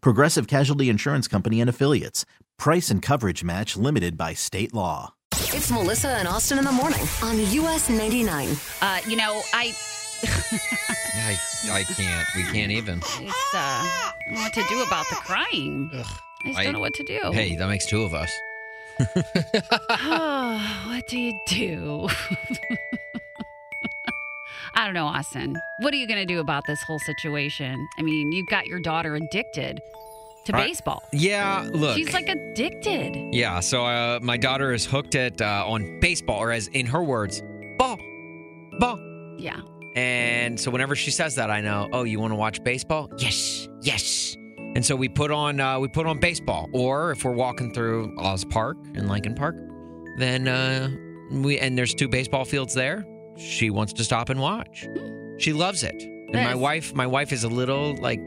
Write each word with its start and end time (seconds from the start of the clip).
Progressive 0.00 0.46
Casualty 0.46 0.88
Insurance 0.88 1.28
Company 1.28 1.60
and 1.60 1.70
Affiliates. 1.70 2.24
Price 2.58 2.90
and 2.90 3.02
coverage 3.02 3.44
match 3.44 3.76
limited 3.76 4.16
by 4.16 4.34
state 4.34 4.72
law. 4.74 5.14
It's 5.32 5.70
Melissa 5.70 6.08
and 6.08 6.26
Austin 6.26 6.58
in 6.58 6.64
the 6.64 6.72
morning 6.72 7.02
on 7.22 7.38
US 7.38 7.88
99. 7.88 8.48
Uh, 8.80 9.00
you 9.06 9.16
know, 9.16 9.42
I 9.52 9.74
I, 10.24 11.38
I 11.70 11.82
can't. 11.84 12.26
We 12.36 12.42
can't 12.44 12.72
even. 12.72 12.98
it's, 12.98 13.54
uh, 13.54 13.58
I 13.58 14.12
don't 14.26 14.34
know 14.34 14.40
what 14.42 14.54
to 14.54 14.64
do 14.68 14.82
about 14.82 15.06
the 15.08 15.16
crying. 15.16 15.90
I 15.92 15.96
just 16.46 16.58
I- 16.58 16.64
don't 16.64 16.72
know 16.72 16.80
what 16.80 16.94
to 16.94 17.04
do. 17.04 17.20
Hey, 17.32 17.56
that 17.56 17.68
makes 17.68 17.86
two 17.86 18.02
of 18.02 18.14
us. 18.14 18.32
what 20.88 21.06
do 21.08 21.18
you 21.18 21.38
do? 21.46 22.08
I 24.76 24.84
don't 24.84 24.94
know, 24.94 25.06
Austin. 25.06 25.56
What 25.78 25.94
are 25.94 25.96
you 25.96 26.06
going 26.06 26.18
to 26.20 26.26
do 26.26 26.38
about 26.40 26.66
this 26.66 26.82
whole 26.82 26.98
situation? 26.98 27.88
I 27.98 28.02
mean, 28.02 28.30
you've 28.32 28.48
got 28.48 28.66
your 28.66 28.78
daughter 28.78 29.14
addicted 29.14 29.80
to 30.44 30.56
I- 30.56 30.66
baseball. 30.66 31.02
Yeah, 31.12 31.66
look. 31.72 31.96
She's 31.96 32.12
like 32.12 32.28
addicted. 32.28 33.34
yeah, 33.34 33.60
so 33.60 33.86
uh, 33.86 34.18
my 34.22 34.36
daughter 34.36 34.72
is 34.72 34.84
hooked 34.84 35.14
at 35.14 35.40
uh, 35.40 35.64
on 35.66 35.98
baseball, 36.00 36.38
or 36.42 36.52
as 36.52 36.68
in 36.68 36.84
her 36.86 37.02
words, 37.02 37.42
ball, 37.78 37.98
ball. 38.78 38.98
Yeah. 39.38 39.60
And 39.96 40.60
so 40.60 40.70
whenever 40.70 40.94
she 40.94 41.10
says 41.10 41.36
that, 41.36 41.50
I 41.50 41.62
know. 41.62 41.88
Oh, 41.90 42.04
you 42.04 42.20
want 42.20 42.32
to 42.32 42.36
watch 42.36 42.62
baseball? 42.62 43.10
Yes, 43.16 43.66
yes. 43.80 44.36
And 44.58 44.84
so 44.84 44.94
we 44.94 45.08
put 45.08 45.30
on 45.30 45.58
uh, 45.58 45.80
we 45.80 45.88
put 45.88 46.04
on 46.06 46.20
baseball, 46.20 46.68
or 46.72 47.12
if 47.12 47.24
we're 47.24 47.32
walking 47.32 47.72
through 47.72 48.14
Oz 48.18 48.44
Park 48.44 48.76
in 48.94 49.08
Lincoln 49.08 49.34
Park, 49.34 49.56
then 50.18 50.46
uh, 50.46 50.90
we 51.30 51.58
and 51.58 51.78
there's 51.78 51.94
two 51.94 52.08
baseball 52.08 52.44
fields 52.44 52.74
there. 52.74 53.06
She 53.36 53.70
wants 53.70 53.92
to 53.94 54.04
stop 54.04 54.28
and 54.28 54.40
watch. 54.40 54.86
She 55.38 55.52
loves 55.52 55.82
it. 55.82 56.02
And 56.02 56.32
my 56.34 56.44
Nice. 56.44 56.56
wife, 56.56 56.94
my 56.94 57.06
wife 57.06 57.32
is 57.32 57.44
a 57.44 57.48
little 57.48 57.94
like, 57.96 58.20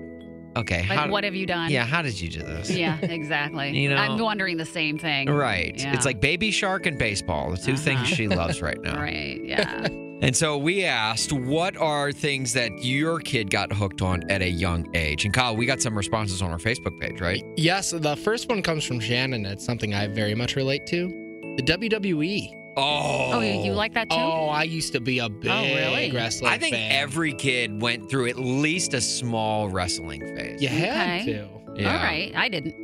okay, 0.56 0.80
Like, 0.88 0.98
how, 0.98 1.10
what 1.10 1.24
have 1.24 1.36
you 1.36 1.46
done? 1.46 1.70
yeah, 1.72 1.84
how 1.86 2.02
did 2.02 2.20
you 2.20 2.30
do 2.30 2.40
this? 2.44 2.70
Yeah, 2.70 2.98
exactly. 3.02 3.78
You 3.78 3.90
know- 3.90 3.98
I'm 3.98 4.18
wondering 4.20 4.58
the 4.58 4.66
same 4.66 4.98
thing. 4.98 5.30
Right. 5.30 5.74
Yeah. 5.78 5.94
It's 5.94 6.06
like 6.06 6.20
baby 6.22 6.52
shark 6.52 6.86
and 6.86 6.98
baseball, 6.98 7.52
the 7.52 7.58
2 7.58 7.76
things 7.78 8.02
Uh-huh. 8.02 8.06
she 8.16 8.28
loves 8.28 8.62
right 8.62 8.80
now. 8.82 9.00
Right. 9.00 9.42
Yeah. 9.44 9.88
And 10.22 10.36
so 10.36 10.58
we 10.58 10.84
asked, 10.84 11.32
what 11.32 11.78
are 11.78 12.12
things 12.12 12.52
that 12.52 12.84
your 12.84 13.20
kid 13.20 13.50
got 13.50 13.72
hooked 13.72 14.02
on 14.02 14.30
at 14.30 14.42
a 14.42 14.50
young 14.50 14.94
age? 14.94 15.24
And 15.24 15.34
Kyle, 15.34 15.56
we 15.56 15.66
got 15.66 15.82
some 15.82 15.96
responses 15.98 16.42
on 16.42 16.52
our 16.52 16.58
Facebook 16.58 17.00
page, 17.00 17.22
right? 17.22 17.42
Yes, 17.56 17.92
the 17.92 18.18
first 18.18 18.50
one 18.50 18.62
comes 18.62 18.84
from 18.84 19.00
Shannon. 19.00 19.46
It's 19.46 19.64
something 19.64 19.94
I 19.94 20.08
very 20.08 20.36
much 20.36 20.58
relate 20.58 20.86
to. 20.88 21.08
The 21.56 21.64
WWE. 21.64 22.54
Oh. 22.78 23.32
oh, 23.34 23.40
you, 23.42 23.66
you 23.66 23.72
like 23.74 23.94
that 23.96 24.10
too? 24.10 24.16
Oh, 24.18 24.48
I 24.48 24.64
used 24.64 24.94
to 24.94 25.02
be 25.02 25.20
a 25.20 25.28
big 25.28 25.52
really? 25.52 26.12
wrestling 26.12 26.54
I 26.54 26.58
think 26.58 26.76
fan. 26.76 26.92
every 26.92 27.34
kid 27.34 27.82
went 27.82 28.10
through 28.10 28.28
at 28.30 28.40
least 28.40 28.94
a 28.94 29.02
small 29.02 29.68
wrestling 29.70 30.22
phase. 30.36 30.62
You 30.62 30.70
had 30.70 31.22
Okay. 31.22 31.34
to. 31.34 31.50
Yeah. 31.82 31.98
All 31.98 32.04
right. 32.04 32.32
I 32.36 32.48
didn't. 32.50 32.76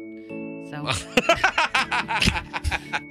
So. 0.69 0.85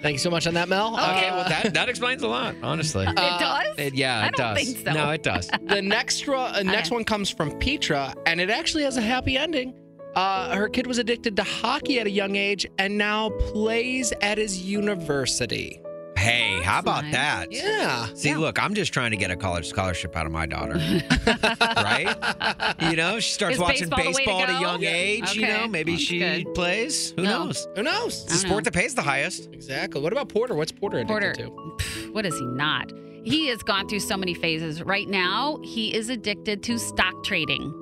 Thank 0.03 0.15
you 0.15 0.19
so 0.19 0.31
much 0.31 0.47
on 0.47 0.55
that, 0.55 0.69
Mel. 0.69 0.95
Okay, 0.95 1.29
Uh, 1.29 1.37
well, 1.37 1.49
that, 1.49 1.75
that 1.75 1.89
explains 1.89 2.23
a 2.23 2.29
lot, 2.29 2.55
honestly. 2.62 3.06
it 3.06 3.15
does? 3.17 3.79
It- 3.79 3.95
yeah, 3.95 4.21
I 4.21 4.27
it 4.29 4.35
don't 4.35 4.55
does. 4.55 4.65
think 4.73 4.87
so. 4.87 4.93
No, 4.93 5.11
it 5.11 5.23
does. 5.23 5.49
the 5.69 5.81
next 5.81 6.27
ro- 6.27 6.51
uh, 6.55 6.62
next 6.62 6.91
one 6.91 7.05
comes 7.05 7.31
from 7.31 7.59
Petra, 7.59 8.15
and 8.27 8.41
it 8.41 8.51
actually 8.51 8.83
has 8.83 8.97
a 8.97 9.01
happy 9.01 9.37
ending. 9.39 9.75
Uh, 10.15 10.55
her 10.55 10.69
kid 10.69 10.87
was 10.87 10.99
addicted 10.99 11.35
to 11.37 11.43
hockey 11.43 11.99
at 11.99 12.06
a 12.06 12.11
young 12.11 12.37
age 12.37 12.67
and 12.79 12.97
now 12.97 13.31
plays 13.53 14.12
at 14.23 14.39
his 14.39 14.62
university. 14.62 15.81
Hey, 16.25 16.61
how 16.62 16.79
about 16.79 17.05
nice. 17.05 17.12
that? 17.12 17.53
Yeah. 17.53 18.07
See, 18.15 18.35
look, 18.35 18.62
I'm 18.62 18.75
just 18.75 18.93
trying 18.93 19.11
to 19.11 19.17
get 19.17 19.31
a 19.31 19.37
college 19.37 19.67
scholarship 19.69 20.17
out 20.17 20.27
of 20.27 20.33
my 20.33 20.47
daughter. 20.47 20.75
right? 21.77 22.17
You 22.81 22.97
know, 22.97 23.21
she 23.21 23.33
starts 23.33 23.55
Is 23.57 23.61
watching 23.61 23.89
baseball 23.91 23.99
the 24.05 24.07
way 24.07 24.12
to 24.12 24.17
baseball 24.19 24.41
at 24.43 24.49
a 24.51 24.61
young 24.61 24.83
Yeah. 24.83 24.89
age. 24.91 25.35
You 25.37 25.47
know, 25.47 25.69
maybe 25.69 25.93
that's 25.93 26.03
she 26.05 26.19
good. 26.19 26.55
plays. 26.55 27.12
Who 27.17 27.23
No. 27.23 27.45
knows? 27.45 27.69
Who 27.77 27.83
knows? 27.83 28.23
It's 28.25 28.25
a 28.25 28.27
I 28.27 28.29
don't 28.31 28.39
sport 28.49 28.65
know. 28.65 28.71
that 28.71 28.75
pays 28.75 28.95
the 28.95 29.03
highest. 29.03 29.49
Exactly. 29.53 30.01
What 30.01 30.12
about 30.12 30.29
Porter? 30.29 30.55
What's 30.55 30.73
Porter 30.73 30.99
addicted 30.99 31.09
Porter, 31.12 31.33
to? 31.35 32.12
what 32.12 32.25
is 32.27 32.39
he 32.39 32.47
not? 32.47 32.93
He 33.25 33.49
has 33.49 33.62
gone 33.62 33.89
through 33.89 34.01
so 34.01 34.17
many 34.17 34.35
phases. 34.35 34.83
Right 34.83 35.09
now, 35.09 35.59
he 35.62 35.95
is 35.95 36.11
addicted 36.11 36.62
to 36.65 36.79
stock 36.79 37.25
trading. 37.25 37.73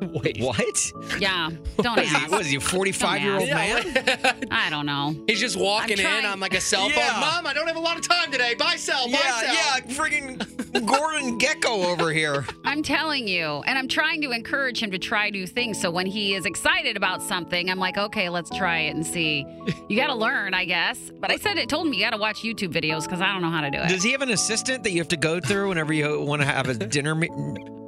Wait. 0.00 0.38
What? 0.40 0.92
Yeah, 1.18 1.50
don't 1.78 1.96
What 1.96 2.04
is 2.04 2.10
he? 2.10 2.16
ask. 2.16 2.30
What 2.30 2.40
is 2.42 2.46
he? 2.48 2.56
A 2.56 2.60
45 2.60 3.20
year 3.22 3.36
old 3.36 3.48
man? 3.48 4.44
I 4.50 4.68
don't 4.70 4.86
know. 4.86 5.14
He's 5.26 5.40
just 5.40 5.56
walking 5.56 5.98
I'm 6.00 6.24
in 6.24 6.24
on 6.26 6.40
like 6.40 6.54
a 6.54 6.60
cell 6.60 6.88
phone. 6.88 6.98
Yeah. 6.98 7.18
Mom, 7.20 7.46
I 7.46 7.52
don't 7.54 7.66
have 7.66 7.76
a 7.76 7.80
lot 7.80 7.96
of 7.96 8.06
time 8.06 8.30
today. 8.30 8.54
Buy 8.54 8.76
sell. 8.76 9.06
Buy 9.06 9.12
Yeah, 9.22 9.40
sell. 9.40 9.54
yeah, 9.54 9.80
friggin' 9.94 10.86
Gordon 10.86 11.38
Gekko 11.38 11.86
over 11.86 12.12
here. 12.12 12.44
I'm 12.64 12.82
telling 12.82 13.26
you, 13.26 13.62
and 13.66 13.78
I'm 13.78 13.88
trying 13.88 14.20
to 14.22 14.32
encourage 14.32 14.82
him 14.82 14.90
to 14.90 14.98
try 14.98 15.30
new 15.30 15.46
things. 15.46 15.80
So 15.80 15.90
when 15.90 16.04
he 16.06 16.34
is 16.34 16.44
excited 16.44 16.96
about 16.96 17.22
something, 17.22 17.70
I'm 17.70 17.78
like, 17.78 17.96
okay, 17.96 18.28
let's 18.28 18.50
try 18.50 18.80
it 18.80 18.94
and 18.94 19.06
see. 19.06 19.46
You 19.88 19.96
got 19.96 20.08
to 20.08 20.14
learn, 20.14 20.52
I 20.52 20.66
guess. 20.66 20.98
But 21.18 21.30
I 21.30 21.36
said 21.38 21.56
it 21.56 21.68
told 21.70 21.86
me 21.88 21.96
you 21.96 22.04
got 22.04 22.10
to 22.10 22.18
watch 22.18 22.42
YouTube 22.42 22.72
videos 22.72 23.04
because 23.04 23.20
I 23.22 23.32
don't 23.32 23.40
know 23.40 23.50
how 23.50 23.62
to 23.62 23.70
do 23.70 23.78
it. 23.78 23.88
Does 23.88 24.02
he 24.02 24.12
have 24.12 24.20
an 24.22 24.30
assistant 24.30 24.82
that 24.84 24.90
you 24.90 24.98
have 24.98 25.08
to 25.08 25.16
go 25.16 25.40
through 25.40 25.70
whenever 25.70 25.92
you 25.94 26.20
want 26.20 26.42
to 26.42 26.46
have 26.46 26.68
a 26.68 26.74
dinner 26.74 27.14
me- 27.14 27.30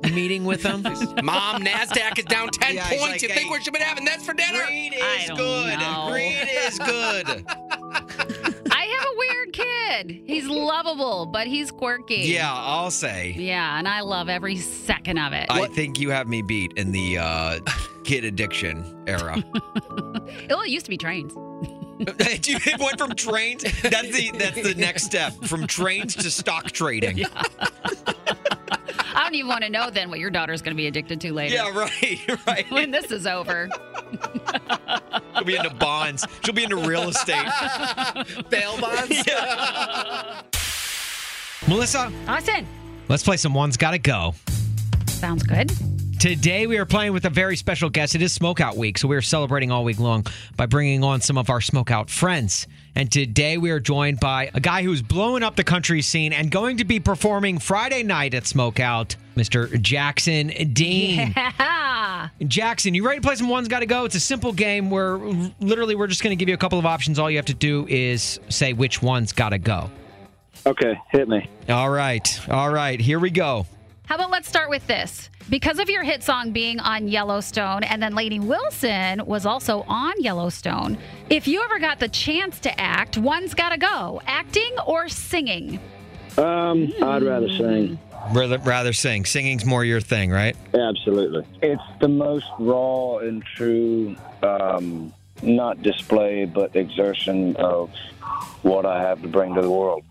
meeting 0.04 0.44
with 0.44 0.62
them? 0.62 0.82
Mom, 1.22 1.62
NASDAQ 1.62 2.18
is 2.18 2.24
down 2.24 2.48
10 2.50 2.74
Yeah, 2.74 2.88
points. 2.88 3.02
like, 3.02 3.22
you 3.22 3.28
think 3.28 3.40
hey, 3.40 3.50
we 3.50 3.60
should 3.62 3.72
be 3.72 3.78
having 3.80 4.04
this 4.04 4.24
for 4.24 4.34
dinner? 4.34 4.64
Greed 4.66 4.94
is 4.94 5.26
don't 5.28 5.36
good. 5.36 5.78
know. 5.78 6.08
Greed 6.10 6.48
is 6.66 6.78
good. 6.78 7.44
I 8.70 8.84
have 8.84 9.06
a 9.06 9.16
weird 9.16 9.52
kid. 9.52 10.20
He's 10.26 10.46
lovable, 10.46 11.26
but 11.26 11.46
he's 11.46 11.70
quirky. 11.70 12.16
Yeah, 12.16 12.52
I'll 12.52 12.90
say. 12.90 13.34
Yeah, 13.36 13.78
and 13.78 13.88
I 13.88 14.00
love 14.00 14.28
every 14.28 14.56
second 14.56 15.18
of 15.18 15.32
it. 15.32 15.46
I 15.50 15.66
think 15.68 15.98
you 15.98 16.10
have 16.10 16.28
me 16.28 16.42
beat 16.42 16.72
in 16.74 16.92
the 16.92 17.18
uh, 17.18 17.60
kid 18.04 18.24
addiction 18.24 18.84
era. 19.06 19.42
Oh, 20.50 20.60
it 20.62 20.68
used 20.68 20.84
to 20.86 20.90
be 20.90 20.96
trains. 20.98 21.32
you 22.44 22.58
went 22.78 22.98
from 22.98 23.14
trains. 23.14 23.62
That's 23.82 24.10
the 24.16 24.30
that's 24.38 24.62
the 24.62 24.74
next 24.76 25.04
step 25.04 25.32
from 25.44 25.66
trains 25.66 26.14
to 26.16 26.30
stock 26.30 26.70
trading. 26.70 27.18
Yeah, 27.18 27.26
I 29.14 29.22
don't 29.24 29.34
even 29.34 29.48
want 29.48 29.64
to 29.64 29.70
know 29.70 29.90
then 29.90 30.08
what 30.10 30.18
your 30.20 30.30
daughter's 30.30 30.62
going 30.62 30.74
to 30.74 30.76
be 30.76 30.86
addicted 30.86 31.20
to 31.22 31.32
later. 31.32 31.54
Yeah, 31.56 31.76
right, 31.76 32.20
right. 32.46 32.70
When 32.70 32.90
this 32.90 33.10
is 33.10 33.26
over. 33.26 33.68
She'll 35.34 35.44
be 35.44 35.56
into 35.56 35.74
bonds. 35.74 36.26
She'll 36.44 36.54
be 36.54 36.64
into 36.64 36.76
real 36.76 37.08
estate. 37.08 37.46
Bail 38.48 38.78
bonds? 38.80 39.24
Melissa, 41.68 42.12
Austin. 42.26 42.66
let's 43.08 43.22
play 43.22 43.36
some 43.36 43.54
one's 43.54 43.76
gotta 43.76 43.98
go. 43.98 44.34
Sounds 45.06 45.42
good. 45.42 45.72
Today 46.18 46.66
we 46.66 46.78
are 46.78 46.84
playing 46.84 47.12
with 47.12 47.26
a 47.26 47.30
very 47.30 47.54
special 47.54 47.88
guest. 47.90 48.16
It 48.16 48.22
is 48.22 48.36
Smokeout 48.36 48.74
Week, 48.76 48.98
so 48.98 49.06
we 49.06 49.14
are 49.14 49.22
celebrating 49.22 49.70
all 49.70 49.84
week 49.84 50.00
long 50.00 50.26
by 50.56 50.66
bringing 50.66 51.04
on 51.04 51.20
some 51.20 51.38
of 51.38 51.48
our 51.48 51.60
Smokeout 51.60 52.10
friends. 52.10 52.66
And 52.96 53.12
today 53.12 53.56
we 53.56 53.70
are 53.70 53.78
joined 53.78 54.18
by 54.18 54.50
a 54.52 54.58
guy 54.58 54.82
who's 54.82 55.00
blowing 55.00 55.44
up 55.44 55.54
the 55.54 55.62
country 55.62 56.02
scene 56.02 56.32
and 56.32 56.50
going 56.50 56.78
to 56.78 56.84
be 56.84 56.98
performing 56.98 57.60
Friday 57.60 58.02
night 58.02 58.34
at 58.34 58.44
Smokeout, 58.44 59.14
Mr. 59.36 59.80
Jackson 59.80 60.48
Dean. 60.72 61.34
Yeah. 61.98 62.28
Jackson, 62.46 62.94
you 62.94 63.06
ready 63.06 63.20
to 63.20 63.26
play 63.26 63.36
some 63.36 63.48
ones 63.48 63.68
got 63.68 63.80
to 63.80 63.86
go? 63.86 64.04
It's 64.04 64.14
a 64.16 64.20
simple 64.20 64.52
game 64.52 64.90
where 64.90 65.18
literally 65.60 65.94
we're 65.94 66.06
just 66.08 66.22
going 66.22 66.36
to 66.36 66.40
give 66.40 66.48
you 66.48 66.54
a 66.54 66.58
couple 66.58 66.78
of 66.78 66.86
options. 66.86 67.18
All 67.18 67.30
you 67.30 67.36
have 67.36 67.46
to 67.46 67.54
do 67.54 67.86
is 67.88 68.40
say 68.48 68.72
which 68.72 69.00
one's 69.02 69.32
got 69.32 69.50
to 69.50 69.58
go. 69.58 69.90
Okay, 70.66 70.98
hit 71.12 71.28
me. 71.28 71.48
All 71.68 71.90
right. 71.90 72.40
All 72.48 72.70
right. 72.70 72.98
Here 72.98 73.20
we 73.20 73.30
go. 73.30 73.66
How 74.06 74.16
about 74.16 74.30
let's 74.30 74.48
start 74.48 74.70
with 74.70 74.86
this? 74.86 75.28
Because 75.50 75.78
of 75.78 75.88
your 75.88 76.02
hit 76.02 76.22
song 76.22 76.50
being 76.50 76.78
on 76.78 77.08
Yellowstone, 77.08 77.82
and 77.82 78.02
then 78.02 78.14
Lainey 78.14 78.38
Wilson 78.38 79.24
was 79.24 79.46
also 79.46 79.82
on 79.88 80.12
Yellowstone. 80.20 80.98
If 81.30 81.48
you 81.48 81.62
ever 81.62 81.78
got 81.78 81.98
the 81.98 82.08
chance 82.08 82.60
to 82.60 82.80
act, 82.80 83.16
one's 83.16 83.54
got 83.54 83.70
to 83.70 83.78
go 83.78 84.20
acting 84.26 84.78
or 84.86 85.08
singing. 85.08 85.80
Um, 86.36 86.92
I'd 87.02 87.22
rather 87.22 87.48
sing. 87.48 87.98
Rather, 88.32 88.58
rather 88.58 88.92
sing. 88.92 89.24
Singing's 89.24 89.64
more 89.64 89.84
your 89.84 90.02
thing, 90.02 90.30
right? 90.30 90.54
Absolutely. 90.74 91.46
It's 91.62 91.82
the 92.00 92.08
most 92.08 92.46
raw 92.58 93.18
and 93.18 93.42
true, 93.56 94.16
um, 94.42 95.14
not 95.40 95.82
display, 95.82 96.44
but 96.44 96.76
exertion 96.76 97.56
of 97.56 97.90
what 98.60 98.84
I 98.84 99.00
have 99.00 99.22
to 99.22 99.28
bring 99.28 99.54
to 99.54 99.62
the 99.62 99.70
world. 99.70 100.04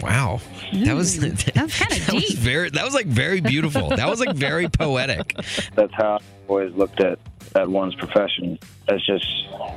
Wow, 0.00 0.40
that 0.72 0.94
was 0.94 1.18
That's 1.20 1.42
kind 1.78 1.92
of 1.92 2.06
that 2.06 2.14
was 2.14 2.24
deep. 2.28 2.38
very 2.38 2.70
that 2.70 2.84
was 2.84 2.94
like 2.94 3.06
very 3.06 3.40
beautiful. 3.40 3.88
That 3.90 4.08
was 4.08 4.20
like 4.20 4.36
very 4.36 4.68
poetic. 4.78 5.34
That's 5.74 5.92
how 5.94 6.16
I've 6.16 6.22
always 6.48 6.74
looked 6.74 7.00
at, 7.00 7.18
at 7.54 7.68
one's 7.68 7.94
profession. 7.94 8.58
That's 8.86 9.04
just 9.04 9.26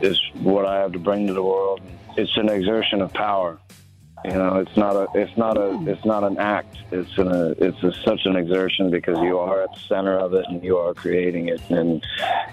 is 0.01 0.19
what 0.35 0.65
I 0.65 0.79
have 0.79 0.91
to 0.93 0.99
bring 0.99 1.27
to 1.27 1.33
the 1.33 1.43
world. 1.43 1.81
It's 2.17 2.35
an 2.37 2.49
exertion 2.49 3.01
of 3.01 3.13
power. 3.13 3.59
You 4.23 4.31
know, 4.33 4.57
it's 4.57 4.77
not 4.77 4.95
a, 4.95 5.07
it's 5.15 5.35
not 5.35 5.57
a, 5.57 5.71
hmm. 5.77 5.87
it's 5.87 6.05
not 6.05 6.23
an 6.23 6.37
act. 6.37 6.77
It's 6.91 7.17
an, 7.17 7.27
a, 7.27 7.49
it's 7.57 7.81
a, 7.81 7.91
such 8.03 8.21
an 8.25 8.35
exertion 8.35 8.91
because 8.91 9.17
you 9.19 9.39
are 9.39 9.63
at 9.63 9.73
the 9.73 9.79
center 9.87 10.15
of 10.19 10.35
it 10.35 10.45
and 10.49 10.63
you 10.63 10.77
are 10.77 10.93
creating 10.93 11.49
it 11.49 11.59
and 11.71 12.05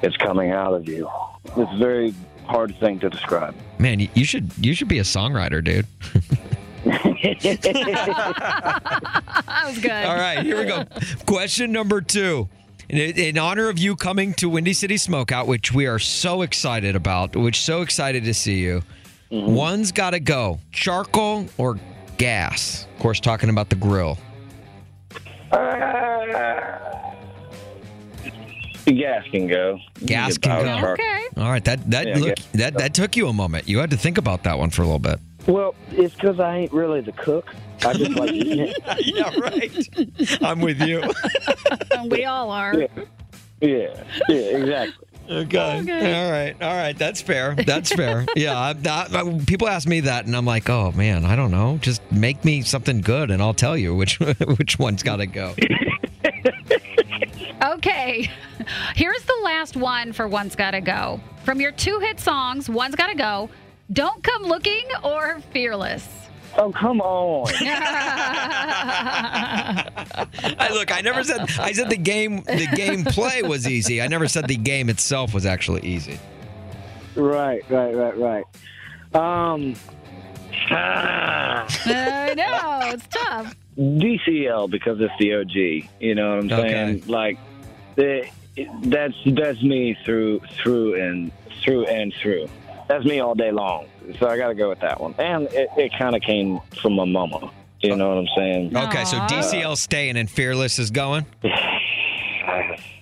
it's 0.03 0.17
coming 0.17 0.51
out 0.51 0.73
of 0.73 0.89
you. 0.89 1.11
It's 1.45 1.71
a 1.73 1.77
very 1.77 2.15
hard 2.47 2.75
thing 2.81 2.99
to 3.01 3.11
describe. 3.11 3.55
Man, 3.79 4.01
you- 4.01 4.09
you 4.15 4.25
should 4.25 4.51
you 4.59 4.73
should 4.73 4.89
be 4.89 4.99
a 4.99 5.03
songwriter, 5.03 5.63
dude. 5.63 5.87
That 7.23 8.83
was 9.67 9.79
good. 9.79 9.91
All 9.91 10.17
right, 10.17 10.43
here 10.43 10.59
we 10.59 10.65
go. 10.65 10.85
Question 11.27 11.73
number 11.73 12.01
two. 12.01 12.49
In, 12.89 12.99
in 12.99 13.37
honor 13.39 13.69
of 13.69 13.79
you 13.79 13.97
coming 13.97 14.33
to 14.35 14.49
Windy 14.49 14.73
City 14.73 14.95
Smokeout, 14.95 15.47
which 15.47 15.73
we 15.75 15.87
are 15.87 15.99
so 15.99 16.41
excited 16.43 16.97
about, 16.97 17.37
which 17.37 17.61
so 17.61 17.83
excited 17.83 18.25
to 18.25 18.33
see 18.33 18.61
you. 18.61 18.83
Mm-hmm. 19.31 19.55
One's 19.55 19.93
got 19.93 20.11
to 20.11 20.21
go: 20.21 20.59
charcoal 20.73 21.47
or 21.59 21.79
gas. 22.17 22.87
Of 22.95 23.01
course, 23.01 23.21
talking 23.21 23.51
about 23.51 23.69
the 23.69 23.77
grill. 23.77 24.17
The 28.85 28.95
gas 28.95 29.25
can 29.31 29.47
go. 29.49 29.79
Gas 30.07 30.39
can 30.39 30.65
power 30.65 30.97
go. 30.97 31.05
Okay. 31.05 31.27
All 31.37 31.51
right, 31.51 31.65
that 31.67 31.91
that 31.91 32.07
Yeah, 32.07 32.17
look 32.17 32.39
that 32.53 32.79
that 32.79 32.95
took 32.95 33.17
you 33.17 33.29
a 33.29 33.35
moment. 33.35 33.69
You 33.69 33.81
had 33.81 33.91
to 33.91 33.99
think 33.99 34.17
about 34.17 34.45
that 34.45 34.59
one 34.59 34.71
for 34.71 34.81
a 34.81 34.87
little 34.87 34.99
bit. 34.99 35.21
Well, 35.47 35.75
it's 35.93 36.15
because 36.15 36.41
I 36.41 36.57
ain't 36.59 36.73
really 36.73 37.01
the 37.01 37.13
cook. 37.13 37.55
I 37.87 37.93
just 37.95 38.11
like 38.13 38.33
eating 38.33 38.59
it. 38.77 39.07
yeah, 39.07 39.39
right. 39.39 40.43
I'm 40.43 40.61
with 40.61 40.81
you. 40.81 41.03
We 42.11 42.25
all 42.27 42.51
are. 42.51 42.75
Yeah. 42.77 42.87
Yeah, 43.61 44.05
yeah, 44.29 44.35
exactly. 44.37 45.05
Okay. 45.29 46.15
All 46.25 46.31
right. 46.31 46.55
All 46.63 46.75
right. 46.77 46.97
That's 46.97 47.21
fair. 47.21 47.55
That's 47.57 47.93
fair. 47.93 48.25
yeah. 48.37 48.59
I'm 48.59 48.87
I- 48.87 49.41
people 49.47 49.69
ask 49.69 49.87
me 49.89 50.01
that, 50.01 50.27
and 50.27 50.37
I'm 50.37 50.45
like, 50.47 50.71
oh 50.71 50.93
man, 50.93 51.25
I 51.25 51.35
don't 51.37 51.51
know. 51.51 51.79
Just 51.83 52.01
make 52.13 52.45
me 52.45 52.63
something 52.63 53.01
good, 53.01 53.31
and 53.33 53.43
I'll 53.43 53.53
tell 53.55 53.77
you 53.77 53.95
which 53.97 54.19
which 54.59 54.79
one's 54.79 55.03
got 55.03 55.17
to 55.17 55.27
go. 55.27 55.55
Okay. 57.63 58.31
Here's 58.95 59.23
the 59.25 59.41
last 59.43 59.77
one 59.77 60.13
for 60.13 60.29
One's 60.29 60.55
Gotta 60.55 60.81
Go. 60.81 61.21
From 61.45 61.61
your 61.61 61.73
two 61.73 61.99
hit 61.99 62.21
songs, 62.21 62.69
One's 62.71 62.95
Gotta 62.95 63.15
Go, 63.17 63.51
Don't 63.93 64.23
Come 64.23 64.43
Looking 64.43 64.85
or 65.03 65.41
Fearless. 65.53 66.07
Oh, 66.57 66.73
come 66.73 67.01
on. 67.01 67.53
I 70.59 70.69
look. 70.73 70.95
I 70.97 71.01
never 71.03 71.23
said. 71.25 71.41
I 71.61 71.73
said 71.73 71.89
the 71.91 71.97
game. 71.97 72.43
The 72.43 72.69
game 72.75 73.05
play 73.05 73.43
was 73.43 73.69
easy. 73.69 74.03
I 74.03 74.09
never 74.09 74.27
said 74.29 74.49
the 74.49 74.57
game 74.57 74.89
itself 74.89 75.33
was 75.35 75.47
actually 75.47 75.83
easy. 75.83 76.19
right, 77.15 77.63
right, 77.71 77.95
right, 77.95 78.17
right. 78.19 78.45
Um, 79.15 79.75
I 80.71 82.35
know, 82.37 82.81
it's 82.93 83.07
tough. 83.09 83.55
DCL 83.79 84.71
because 84.71 85.01
it's 85.01 85.15
the 85.19 85.35
OG. 85.35 85.89
You 86.01 86.15
know 86.15 86.37
what 86.37 86.45
I'm 86.45 86.53
Okay. 86.53 86.69
saying? 86.71 87.03
Like, 87.07 87.39
the, 87.95 88.27
that's 88.83 89.15
that's 89.25 89.63
me 89.63 89.97
through 90.05 90.41
through 90.55 91.01
and 91.01 91.31
through 91.63 91.87
and 91.87 92.13
through. 92.15 92.49
That's 92.89 93.05
me 93.05 93.21
all 93.21 93.35
day 93.35 93.51
long. 93.53 93.87
So 94.19 94.29
I 94.29 94.37
got 94.39 94.49
to 94.49 94.55
go 94.55 94.69
with 94.71 94.81
that 94.81 95.01
one. 95.01 95.15
And 95.19 95.47
it, 95.53 95.69
it 95.77 95.93
kind 95.99 96.17
of 96.17 96.23
came 96.23 96.61
from 96.81 96.95
my 96.95 97.05
mama. 97.05 97.51
You 97.81 97.95
know 97.95 98.09
what 98.09 98.19
I'm 98.19 98.29
saying? 98.37 98.77
Okay. 98.77 99.05
So 99.05 99.19
Aw. 99.19 99.29
DCL 99.29 99.77
staying 99.77 100.17
and 100.17 100.29
fearless 100.31 100.79
is 100.79 100.91
going. 100.91 101.27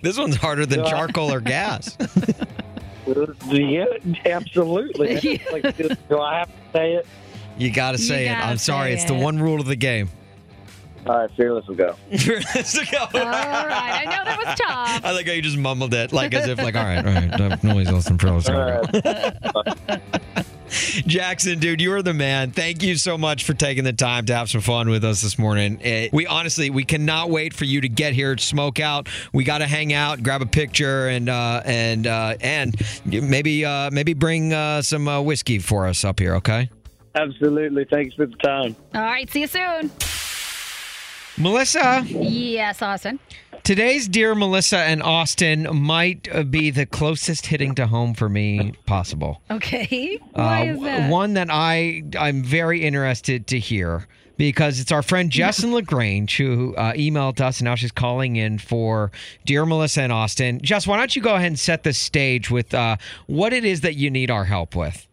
This 0.01 0.17
one's 0.17 0.35
harder 0.35 0.65
than 0.65 0.85
charcoal 0.85 1.31
or 1.33 1.39
gas. 1.39 1.97
Yeah, 3.47 3.85
absolutely. 4.25 5.41
like, 5.51 5.77
do, 5.77 5.89
do 6.09 6.19
I 6.19 6.39
have 6.39 6.47
to 6.49 6.53
say 6.73 6.93
it? 6.95 7.07
You 7.57 7.71
got 7.71 7.91
to 7.93 7.97
say 7.97 8.25
it. 8.25 8.33
gotta 8.33 8.45
I'm 8.45 8.57
sorry. 8.57 8.89
say 8.89 8.93
It's 8.95 9.05
the 9.05 9.15
it. 9.15 9.23
one 9.23 9.39
rule 9.41 9.61
of 9.61 9.65
the 9.67 9.77
game. 9.77 10.09
All 11.07 11.17
right, 11.17 11.31
fearless 11.35 11.65
will 11.67 11.75
go. 11.75 11.93
Fearless 12.17 12.73
to 12.73 12.85
go. 12.91 12.97
All 12.99 13.25
right. 13.25 14.01
I 14.01 14.05
know 14.05 14.25
that 14.25 14.37
was 14.45 14.59
tough. 14.59 15.05
I 15.05 15.11
like 15.11 15.27
how 15.27 15.33
you 15.33 15.41
just 15.41 15.57
mumbled 15.57 15.93
it, 15.93 16.11
like 16.11 16.33
as 16.33 16.47
if, 16.47 16.57
like, 16.57 16.75
all 16.75 16.83
right, 16.83 17.05
all 17.05 17.13
right, 17.13 17.63
nobody's 17.63 17.91
listening 17.91 18.19
for 18.19 18.27
us. 18.29 18.49
All 18.49 18.59
right. 18.59 20.01
Jackson, 20.69 21.59
dude, 21.59 21.79
you 21.79 21.93
are 21.93 22.01
the 22.01 22.13
man. 22.13 22.51
Thank 22.51 22.83
you 22.83 22.95
so 22.97 23.17
much 23.17 23.45
for 23.45 23.53
taking 23.53 23.85
the 23.85 23.93
time 23.93 24.25
to 24.25 24.35
have 24.35 24.49
some 24.49 24.59
fun 24.59 24.89
with 24.89 25.05
us 25.05 25.21
this 25.21 25.39
morning. 25.39 25.79
Eh, 25.81 26.09
we 26.11 26.27
honestly, 26.27 26.69
we 26.69 26.83
cannot 26.83 27.29
wait 27.29 27.53
for 27.53 27.63
you 27.63 27.79
to 27.79 27.87
get 27.87 28.13
here, 28.13 28.37
smoke 28.37 28.81
out. 28.81 29.07
We 29.31 29.45
got 29.45 29.59
to 29.59 29.65
hang 29.65 29.93
out, 29.93 30.21
grab 30.23 30.41
a 30.41 30.45
picture, 30.45 31.07
and 31.07 31.29
uh, 31.29 31.61
and 31.63 32.05
uh, 32.05 32.35
and 32.41 32.75
maybe 33.05 33.63
uh, 33.63 33.91
maybe 33.91 34.13
bring 34.13 34.51
uh, 34.51 34.81
some 34.81 35.07
uh, 35.07 35.21
whiskey 35.21 35.59
for 35.59 35.87
us 35.87 36.03
up 36.03 36.19
here. 36.19 36.35
Okay, 36.35 36.69
Absolutely. 37.17 37.85
Thanks 37.85 38.15
for 38.15 38.25
the 38.25 38.35
time. 38.35 38.75
All 38.93 39.01
right. 39.01 39.29
See 39.29 39.41
you 39.41 39.47
soon. 39.47 39.89
Melissa. 41.37 42.03
Yes, 42.07 42.81
Austin. 42.81 43.19
Today's 43.63 44.07
Dear 44.07 44.33
Melissa 44.33 44.77
and 44.77 45.03
Austin 45.03 45.67
might 45.75 46.27
uh, 46.33 46.43
be 46.43 46.69
the 46.71 46.85
closest 46.85 47.47
hitting 47.47 47.75
to 47.75 47.87
home 47.87 48.13
for 48.13 48.29
me 48.29 48.73
possible. 48.85 49.41
Okay. 49.51 50.19
Why 50.33 50.69
Uh, 50.69 50.73
is 50.73 50.81
that? 50.83 51.09
One 51.11 51.33
that 51.33 51.49
I 51.51 52.03
I'm 52.17 52.43
very 52.43 52.83
interested 52.83 53.47
to 53.47 53.59
hear 53.59 54.07
because 54.37 54.79
it's 54.79 54.91
our 54.91 55.01
friend 55.01 55.29
Jessin 55.31 55.73
Lagrange 55.73 56.37
who 56.37 56.75
uh, 56.75 56.93
emailed 56.93 57.41
us 57.41 57.59
and 57.59 57.65
now 57.65 57.75
she's 57.75 57.91
calling 57.91 58.37
in 58.37 58.57
for 58.57 59.11
dear 59.45 59.65
Melissa 59.65 60.03
and 60.03 60.13
Austin. 60.13 60.61
Jess, 60.61 60.87
why 60.87 60.95
don't 60.95 61.13
you 61.15 61.21
go 61.21 61.35
ahead 61.35 61.47
and 61.47 61.59
set 61.59 61.83
the 61.83 61.91
stage 61.91 62.49
with 62.49 62.73
uh, 62.73 62.95
what 63.25 63.51
it 63.51 63.65
is 63.65 63.81
that 63.81 63.95
you 63.95 64.09
need 64.09 64.31
our 64.31 64.45
help 64.45 64.75
with? 64.75 65.05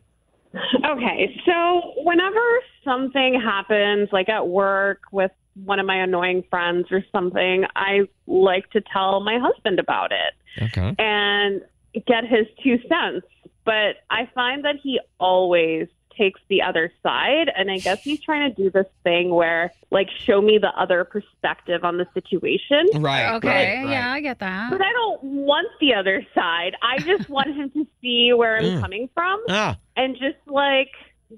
Okay, 0.85 1.35
so 1.45 1.93
whenever 2.05 2.41
something 2.85 3.41
happens, 3.45 4.11
like 4.13 4.29
at 4.29 4.47
work 4.47 5.01
with 5.11 5.33
one 5.55 5.79
of 5.79 5.87
my 5.87 5.97
annoying 6.03 6.45
friends 6.51 6.89
or 6.91 7.05
something, 7.13 7.65
I 7.77 8.09
like 8.27 8.71
to 8.71 8.81
tell 8.81 9.21
my 9.21 9.39
husband 9.39 9.79
about 9.79 10.11
it 10.13 10.63
Okay. 10.63 10.95
and 10.99 11.63
get 12.07 12.25
his 12.25 12.47
two 12.63 12.79
cents. 12.89 13.27
But 13.65 13.97
I 14.11 14.29
find 14.35 14.65
that 14.65 14.77
he 14.83 15.01
always 15.19 15.89
takes 16.19 16.41
the 16.49 16.63
other 16.63 16.93
side. 17.03 17.51
And 17.57 17.71
I 17.71 17.79
guess 17.79 17.99
he's 18.05 18.21
trying 18.21 18.55
to 18.55 18.63
do 18.63 18.71
this 18.71 18.87
thing 19.03 19.31
where, 19.31 19.73
like, 19.91 20.09
show 20.27 20.41
me 20.41 20.59
the 20.59 20.69
other 20.81 21.03
perspective 21.05 21.83
on 21.85 21.97
the 21.97 22.07
situation. 22.15 22.87
Right. 22.95 23.35
okay. 23.37 23.49
right, 23.49 23.83
right. 23.85 23.91
Yeah, 23.91 24.13
I 24.13 24.21
get 24.21 24.39
that. 24.39 24.71
But 24.71 24.81
I 24.81 24.93
don't 24.93 25.25
want 25.25 25.67
the 25.81 25.95
other 25.95 26.25
side. 26.35 26.77
I 26.83 26.99
just 27.01 27.29
want 27.37 27.49
him 27.57 27.71
to 27.71 27.87
see 28.01 28.33
where 28.33 28.59
I'm 28.59 28.65
Mm. 28.65 28.81
coming 28.81 29.09
from 29.15 29.41
Ah, 29.49 29.77
and 29.97 30.15
just 30.15 30.37
like 30.47 30.91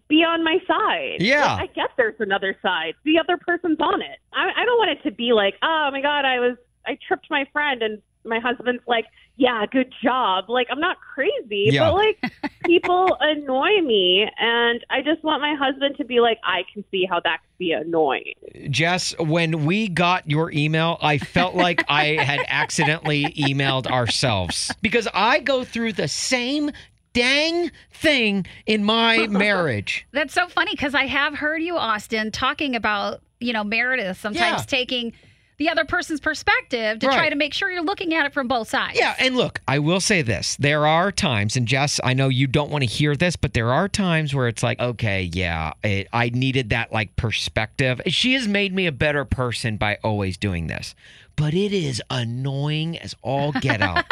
be 0.09 0.17
on 0.25 0.45
my 0.45 0.59
side. 0.67 1.17
Yeah. 1.21 1.55
Like, 1.55 1.71
I 1.71 1.73
guess 1.75 1.89
there's 1.97 2.21
another 2.21 2.57
side. 2.63 2.95
The 3.05 3.19
other 3.19 3.37
person's 3.37 3.79
on 3.81 4.03
it. 4.03 4.19
I, 4.33 4.51
I 4.57 4.65
don't 4.65 4.79
want 4.79 4.91
it 4.91 5.03
to 5.09 5.11
be 5.11 5.33
like, 5.33 5.55
oh 5.63 5.89
my 5.93 6.01
god, 6.01 6.25
I 6.25 6.39
was 6.41 6.57
I 6.87 6.99
tripped 7.07 7.27
my 7.31 7.47
friend 7.53 7.83
and 7.83 8.01
my 8.25 8.41
husband's 8.41 8.83
like, 8.89 9.05
yeah, 9.37 9.65
good 9.71 9.93
job. 10.03 10.47
Like 10.49 10.67
I'm 10.71 10.81
not 10.81 10.97
crazy, 11.15 11.69
Yeah. 11.73 11.91
but 11.91 11.95
like 11.95 12.53
people 12.65 13.17
annoy 13.21 13.81
me, 13.83 14.27
and 14.39 14.85
I 14.91 15.03
just 15.03 15.23
want 15.23 15.43
my 15.43 15.55
husband 15.55 15.97
to 15.99 16.05
be 16.05 16.21
like, 16.21 16.39
I 16.43 16.63
can 16.73 16.85
see 16.91 17.05
how 17.09 17.21
that 17.21 17.39
could 17.43 17.59
be 17.59 17.73
annoying. 17.73 18.33
Jess, 18.71 19.17
when 19.19 19.65
we 19.67 19.89
got 19.89 20.29
your 20.29 20.51
email, 20.53 20.99
I 21.03 21.19
felt 21.19 21.55
like 21.55 21.85
I 21.89 22.15
had 22.23 22.41
accidentally 22.49 23.25
emailed 23.39 23.87
ourselves 23.87 24.73
because 24.81 25.07
I 25.15 25.39
go 25.41 25.65
through 25.65 25.93
the 25.93 26.09
same 26.09 26.71
dang 27.17 27.71
thing 27.93 28.47
in 28.67 28.85
my 28.85 29.27
marriage. 29.31 30.07
That's 30.13 30.35
so 30.35 30.49
funny 30.49 30.73
because 30.73 30.95
I 30.95 31.07
have 31.07 31.35
heard 31.35 31.63
you, 31.63 31.77
Austin, 31.77 32.31
talking 32.31 32.77
about, 32.77 33.21
you 33.41 33.53
know, 33.53 33.65
Meredith 33.65 34.19
sometimes 34.21 34.61
Yeah. 34.61 34.65
taking 34.67 35.13
the 35.59 35.71
other 35.71 35.87
person's 35.87 36.21
perspective 36.21 36.99
to 36.99 37.07
try 37.07 37.31
to 37.31 37.35
make 37.35 37.55
sure 37.55 37.71
you're 37.71 37.83
looking 37.83 38.13
at 38.13 38.27
it 38.27 38.35
from 38.35 38.47
both 38.47 38.69
sides. 38.69 38.99
Yeah, 38.99 39.15
and 39.19 39.37
look, 39.37 39.63
I 39.67 39.79
will 39.79 40.01
say 40.01 40.21
this. 40.21 40.55
There 40.57 40.87
are 40.87 41.11
times, 41.11 41.57
and 41.57 41.67
Jess, 41.67 41.99
I 42.05 42.13
know 42.13 42.29
you 42.29 42.47
don't 42.47 42.71
want 42.71 42.83
to 42.83 42.87
hear 42.87 43.17
this, 43.17 43.37
but 43.37 43.55
there 43.55 43.73
are 43.73 43.89
times 43.89 44.35
where 44.35 44.49
it's 44.49 44.63
like, 44.63 44.79
okay, 44.79 45.31
yeah, 45.33 45.73
it, 45.83 46.09
I 46.13 46.29
needed 46.29 46.69
that 46.71 46.93
like 46.93 47.17
perspective. 47.17 48.03
She 48.09 48.35
has 48.35 48.47
made 48.47 48.75
me 48.75 48.85
a 48.87 48.93
better 48.93 49.25
person 49.25 49.79
by 49.79 49.97
always 50.05 50.37
doing 50.37 50.67
this. 50.67 50.95
but 51.37 51.55
it 51.55 51.73
is 51.73 52.03
annoying 52.11 52.99
as 52.99 53.15
all 53.23 53.53
get 53.53 53.81
out. 53.91 54.05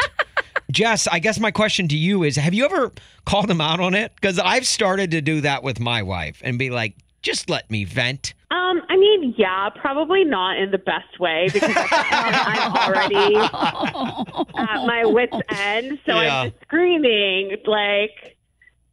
Jess, 0.75 1.07
I 1.07 1.19
guess 1.19 1.39
my 1.39 1.51
question 1.51 1.87
to 1.87 1.95
you 1.95 2.23
is 2.23 2.35
have 2.35 2.53
you 2.53 2.65
ever 2.65 2.91
called 3.25 3.49
him 3.49 3.61
out 3.61 3.79
on 3.79 3.95
it? 3.95 4.11
Because 4.15 4.37
I've 4.39 4.67
started 4.67 5.09
to 5.11 5.21
do 5.21 5.39
that 5.39 5.63
with 5.63 5.79
my 5.79 6.03
wife 6.03 6.41
and 6.43 6.59
be 6.59 6.69
like, 6.69 6.97
just 7.21 7.49
let 7.49 7.71
me 7.71 7.85
vent. 7.85 8.33
Um, 8.51 8.81
I 8.89 8.97
mean, 8.97 9.33
yeah, 9.37 9.69
probably 9.69 10.25
not 10.25 10.57
in 10.57 10.71
the 10.71 10.77
best 10.77 11.17
way 11.17 11.47
because 11.51 11.71
I'm 11.73 12.73
already 12.75 13.35
at 13.37 14.85
my 14.85 15.03
wit's 15.05 15.37
end. 15.49 15.97
So 16.05 16.19
Yeah. 16.19 16.41
I'm 16.41 16.51
just 16.51 16.61
screaming, 16.63 17.55
like, 17.65 18.35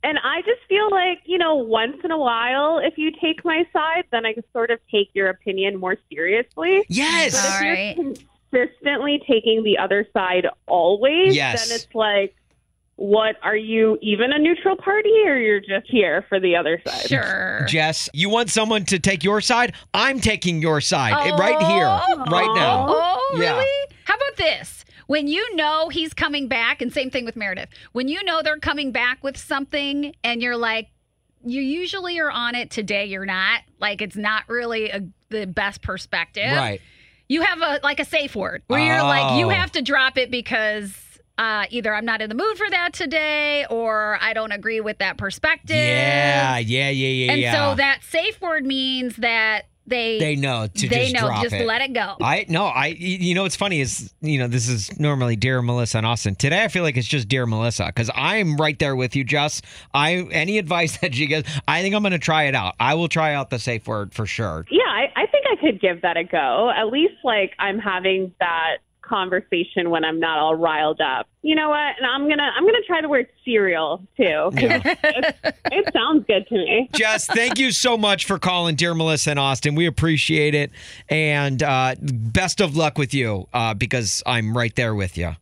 and 0.05 0.21
I 0.23 0.41
just 0.43 0.61
feel 0.69 0.89
like, 0.89 1.19
you 1.27 1.37
know, 1.37 1.57
once 1.57 1.97
in 2.05 2.13
a 2.13 2.19
while, 2.19 2.79
if 2.79 2.97
you 2.97 3.11
take 3.21 3.45
my 3.45 3.67
side, 3.73 4.05
then 4.13 4.25
I 4.25 4.35
can 4.35 4.45
sort 4.53 4.71
of 4.71 4.79
take 4.89 5.11
your 5.15 5.29
opinion 5.31 5.81
more 5.81 5.97
seriously. 6.13 6.85
Yes. 6.89 7.33
But 7.33 7.39
if 7.39 7.55
All 7.55 7.63
you're 7.63 7.75
right. 7.75 8.27
Consistently 8.53 9.21
taking 9.29 9.63
the 9.63 9.79
other 9.79 10.07
side 10.13 10.47
always, 10.67 11.35
Yes. 11.35 11.69
then 11.69 11.77
it's 11.77 11.95
like, 11.95 12.35
what 12.97 13.37
are 13.43 13.57
you 13.57 13.99
even 14.03 14.33
a 14.33 14.39
neutral 14.39 14.77
party 14.77 15.13
or 15.27 15.37
you're 15.37 15.61
just 15.61 15.87
here 15.89 16.25
for 16.29 16.39
the 16.39 16.55
other 16.55 16.81
side? 16.87 17.07
Sure. 17.09 17.65
Jess, 17.67 18.09
you 18.13 18.29
want 18.29 18.51
someone 18.51 18.85
to 18.87 18.99
take 18.99 19.25
your 19.25 19.41
side? 19.41 19.75
I'm 19.95 20.21
taking 20.21 20.61
your 20.61 20.81
side 20.81 21.15
eh, 21.27 21.35
right 21.37 21.61
here, 21.63 21.87
right 22.31 22.55
now. 22.55 22.87
Oh, 22.89 23.37
Yeah. 23.41 23.57
really? 23.57 23.89
How 24.05 24.15
about 24.15 24.37
this? 24.37 24.85
When 25.07 25.27
you 25.27 25.57
know 25.57 25.89
he's 25.89 26.15
coming 26.15 26.49
back, 26.49 26.81
and 26.81 26.93
same 26.93 27.11
thing 27.11 27.25
with 27.25 27.35
Meredith, 27.35 27.71
when 27.93 28.09
you 28.09 28.23
know 28.25 28.41
they're 28.43 28.59
coming 28.59 28.93
back 28.93 29.23
with 29.25 29.37
something 29.37 30.15
and 30.23 30.41
you're 30.43 30.57
like, 30.57 30.89
you 31.45 31.61
usually 31.61 32.19
are 32.21 32.31
on 32.31 32.55
it 32.55 32.71
today, 32.71 33.07
you're 33.07 33.27
not. 33.27 33.63
Like 33.81 34.01
it's 34.01 34.17
not 34.17 34.45
really 34.49 34.91
a, 34.91 35.03
the 35.29 35.47
best 35.47 35.83
perspective. 35.83 36.53
Right. 36.53 36.81
You 37.29 37.43
have 37.43 37.61
a 37.63 37.81
like 37.83 38.01
a 38.01 38.05
safe 38.05 38.35
word 38.37 38.63
where 38.67 38.81
you're 38.81 39.03
like, 39.03 39.39
you 39.39 39.47
Oh. 39.47 39.51
have 39.51 39.73
to 39.73 39.83
drop 39.83 40.19
it 40.19 40.31
because 40.31 40.95
uh, 41.39 41.65
either 41.71 41.95
I'm 41.95 42.05
not 42.05 42.21
in 42.21 42.29
the 42.29 42.35
mood 42.35 42.59
for 42.59 42.69
that 42.71 42.93
today 42.93 43.65
or 43.71 44.19
I 44.21 44.33
don't 44.35 44.53
agree 44.53 44.81
with 44.81 44.99
that 44.99 45.17
perspective. 45.17 45.75
Yeah, 45.77 46.59
yeah, 46.59 46.91
yeah, 46.91 47.09
yeah, 47.09 47.33
And 47.33 47.41
yeah. 47.41 47.53
so 47.71 47.75
that 47.77 48.03
safe 48.05 48.41
word 48.41 48.67
means 48.67 49.17
that 49.17 49.63
they 49.87 50.19
they 50.19 50.37
know 50.37 50.67
to 50.67 50.89
they 50.89 51.11
just 51.11 51.15
know 51.15 51.27
drop 51.29 51.43
just 51.43 51.55
it. 51.55 51.67
let 51.67 51.81
it 51.81 51.93
go. 51.93 52.17
I 52.21 52.47
no, 52.49 52.67
I 52.67 52.87
you 52.87 53.35
know 53.35 53.43
what's 53.43 53.57
funny 53.57 53.81
is 53.81 54.13
you 54.21 54.39
know 54.39 54.49
this 54.49 54.69
is 54.69 54.99
normally 54.99 55.37
dear 55.37 55.61
Melissa 55.63 55.99
and 55.99 56.07
Austin. 56.07 56.35
Today 56.35 56.65
I 56.65 56.69
feel 56.69 56.83
like 56.83 56.97
it's 56.97 57.07
just 57.07 57.29
dear 57.29 57.47
Melissa 57.47 57.87
because 57.87 58.11
I'm 58.15 58.57
right 58.57 58.79
there 58.79 58.95
with 58.95 59.17
you, 59.17 59.25
Jess. 59.25 59.63
I 59.93 60.27
any 60.31 60.59
advice 60.59 60.97
that 61.03 61.15
she 61.15 61.27
gives, 61.27 61.49
I 61.67 61.83
think 61.83 61.95
I'm 61.95 62.03
going 62.03 62.13
to 62.13 62.19
try 62.19 62.45
it 62.45 62.55
out. 62.55 62.75
I 62.79 62.95
will 62.95 63.09
try 63.09 63.35
out 63.35 63.51
the 63.51 63.59
safe 63.59 63.87
word 63.87 64.15
for 64.15 64.27
sure. 64.27 64.67
Yeah, 64.71 64.83
I, 64.87 65.13
I 65.17 65.27
think 65.27 65.47
I 65.51 65.57
could 65.57 65.81
give 65.81 66.03
that 66.03 66.17
a 66.17 66.25
go. 66.25 66.71
At 66.75 66.89
least 66.89 67.15
like 67.25 67.53
I'm 67.59 67.79
having 67.79 68.35
that 68.41 68.79
conversation 69.13 69.91
when 69.91 70.05
I'm 70.05 70.19
not 70.19 70.39
all 70.39 70.55
riled 70.55 71.01
up. 71.01 71.27
You 71.43 71.55
know 71.55 71.69
what? 71.69 71.79
And 71.99 72.07
I'm 72.07 72.29
gonna 72.29 72.51
I'm 72.57 72.65
gonna 72.65 72.79
try 72.87 73.01
the 73.03 73.09
word 73.09 73.27
cereal 73.45 74.07
too. 74.17 74.51
'cause 74.53 74.55
it, 74.85 75.37
it 75.71 75.93
sounds 75.93 76.25
good 76.27 76.47
to 76.49 76.55
me. 76.55 76.89
Jess, 76.95 77.27
thank 77.27 77.59
you 77.59 77.73
so 77.73 77.99
much 77.99 78.25
for 78.25 78.39
calling, 78.39 78.75
dear 78.77 78.95
Melissa 78.95 79.31
and 79.31 79.39
Austin. 79.39 79.75
We 79.75 79.87
appreciate 79.87 80.55
it, 80.55 80.71
and 81.09 81.63
uh, 81.63 81.97
best 82.01 82.61
of 82.61 82.77
luck 82.77 82.97
with 82.97 83.13
you 83.13 83.49
uh, 83.53 83.75
because 83.75 84.23
I'm 84.25 84.57
right 84.57 84.75
there 84.77 84.95
with 84.95 85.19
you. 85.19 85.33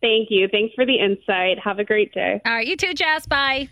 Thank 0.00 0.28
you. 0.30 0.48
Thanks 0.48 0.74
for 0.74 0.86
the 0.86 0.98
insight. 0.98 1.58
Have 1.58 1.78
a 1.78 1.84
great 1.84 2.12
day. 2.14 2.40
All 2.46 2.52
right, 2.52 2.66
you 2.66 2.76
too, 2.76 2.94
Jess. 2.94 3.26
Bye. 3.26 3.68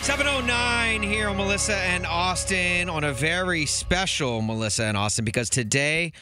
709 0.00 1.02
here 1.02 1.28
on 1.28 1.36
Melissa 1.38 1.76
and 1.76 2.04
Austin 2.04 2.90
on 2.90 3.04
a 3.04 3.12
very 3.12 3.64
special 3.64 4.42
Melissa 4.42 4.84
and 4.84 4.96
Austin 4.98 5.24
because 5.24 5.48
today 5.48 6.12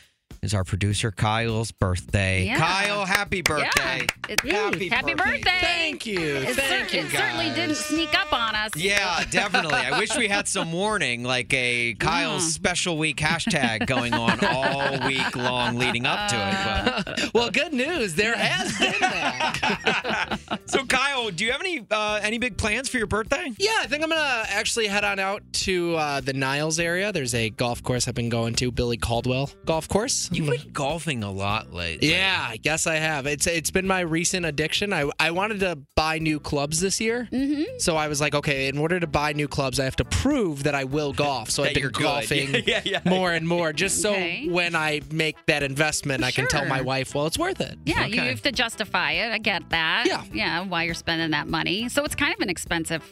is 0.43 0.55
our 0.55 0.65
producer 0.65 1.11
Kyle's 1.11 1.73
birthday. 1.73 2.45
Yeah. 2.47 2.59
Kyle, 2.59 3.05
happy 3.05 3.43
birthday. 3.43 4.07
Yeah. 4.29 4.29
It- 4.29 4.41
Happy 4.63 4.89
happy 4.89 5.15
birthday. 5.15 5.33
birthday. 5.39 5.59
Thank 5.61 6.07
you. 6.07 6.19
It, 6.37 6.57
Thank 6.57 6.91
cer- 6.91 6.97
you, 6.97 7.03
it 7.05 7.11
certainly 7.11 7.51
didn't 7.51 7.75
sneak 7.77 8.19
up 8.19 8.33
on 8.33 8.55
us. 8.55 8.71
Yeah, 8.77 9.25
definitely. 9.31 9.75
I 9.79 9.99
wish 9.99 10.17
we 10.17 10.29
had 10.29 10.49
some 10.49 10.73
warning, 10.73 11.23
like 11.25 11.53
a 11.53 11.95
Kyle's 11.95 12.53
special 12.55 12.97
week 12.99 13.17
hashtag 13.19 13.87
going 13.87 14.15
on 14.15 14.39
all 14.45 15.07
week 15.07 15.37
long 15.37 15.77
leading 15.79 16.07
up 16.07 16.29
to 16.31 16.37
it. 16.37 17.05
But 17.05 17.31
Well, 17.35 17.51
good 17.51 17.73
news. 17.73 18.15
There 18.15 18.35
has 18.37 18.79
been 18.79 18.95
that. 19.01 20.39
so, 20.67 20.85
Kyle, 20.87 21.31
do 21.31 21.45
you 21.45 21.53
have 21.53 21.61
any 21.61 21.85
uh, 21.91 22.21
any 22.23 22.39
big 22.39 22.57
plans 22.57 22.89
for 22.89 22.99
your 22.99 23.07
birthday? 23.07 23.51
Yeah, 23.59 23.71
I 23.81 23.87
think 23.87 24.03
I'm 24.03 24.09
gonna 24.11 24.45
actually 24.49 24.87
head 24.87 25.05
on 25.05 25.19
out 25.19 25.43
to 25.65 25.97
uh, 25.97 26.21
the 26.21 26.33
Niles 26.33 26.79
area. 26.79 27.13
There's 27.13 27.35
a 27.35 27.51
golf 27.51 27.83
course 27.83 28.09
I've 28.09 28.15
been 28.15 28.29
going 28.29 28.55
to, 28.57 28.71
Billy 28.71 28.97
Caldwell 28.97 29.51
Golf 29.65 29.89
Course. 29.89 30.22
You've 30.31 30.49
been 30.49 30.73
golfing 30.73 31.25
a 31.25 31.31
lot 31.31 31.73
lately. 31.73 32.11
Yeah, 32.11 32.47
I 32.49 32.57
guess 32.59 32.87
I 32.87 32.97
have. 32.97 33.27
It's 33.27 33.47
it's 33.47 33.71
been 33.71 33.87
my 33.87 34.01
recent 34.01 34.47
addiction. 34.47 34.93
I 34.93 35.11
I 35.19 35.31
wanted 35.31 35.61
to 35.61 35.79
buy 35.97 36.19
new 36.19 36.39
clubs 36.39 36.81
this 36.81 37.01
year, 37.01 37.29
mm-hmm. 37.33 37.63
so 37.79 37.97
I 37.97 38.09
was 38.09 38.21
like, 38.21 38.35
okay, 38.35 38.69
in 38.69 38.79
order 38.79 39.01
to 39.01 39.07
buy 39.07 39.33
new 39.33 39.49
clubs, 39.49 39.81
I 39.81 39.85
have 39.85 39.97
to 39.97 40.05
prove 40.05 40.63
that 40.65 40.75
I 40.75 40.85
will 40.85 41.13
golf. 41.13 41.51
So 41.51 41.63
I've 41.65 41.75
been 41.75 41.89
golfing 41.93 42.55
Yeah, 42.67 42.83
yeah. 42.85 43.01
more 43.05 43.33
and 43.33 43.47
more, 43.49 43.73
just 43.73 44.05
Okay. 44.05 44.47
so 44.47 44.53
when 44.53 44.75
I 44.75 45.01
make 45.11 45.37
that 45.47 45.63
investment, 45.63 46.25
I 46.25 46.31
can 46.31 46.47
tell 46.47 46.65
my 46.67 46.81
wife, 46.81 47.15
well, 47.15 47.27
it's 47.27 47.39
worth 47.39 47.61
it. 47.61 47.79
Yeah, 47.85 48.07
you 48.07 48.21
have 48.21 48.43
to 48.43 48.53
justify 48.53 49.13
it. 49.13 49.33
I 49.33 49.39
get 49.39 49.69
that. 49.71 50.05
Yeah. 50.07 50.25
Yeah, 50.33 50.61
why 50.67 50.85
you're 50.85 50.95
spending 50.95 51.31
that 51.31 51.47
money. 51.49 51.89
So 51.89 52.05
it's 52.05 52.15
kind 52.15 52.35
of 52.35 52.41
an 52.41 52.51
expensive. 52.51 53.03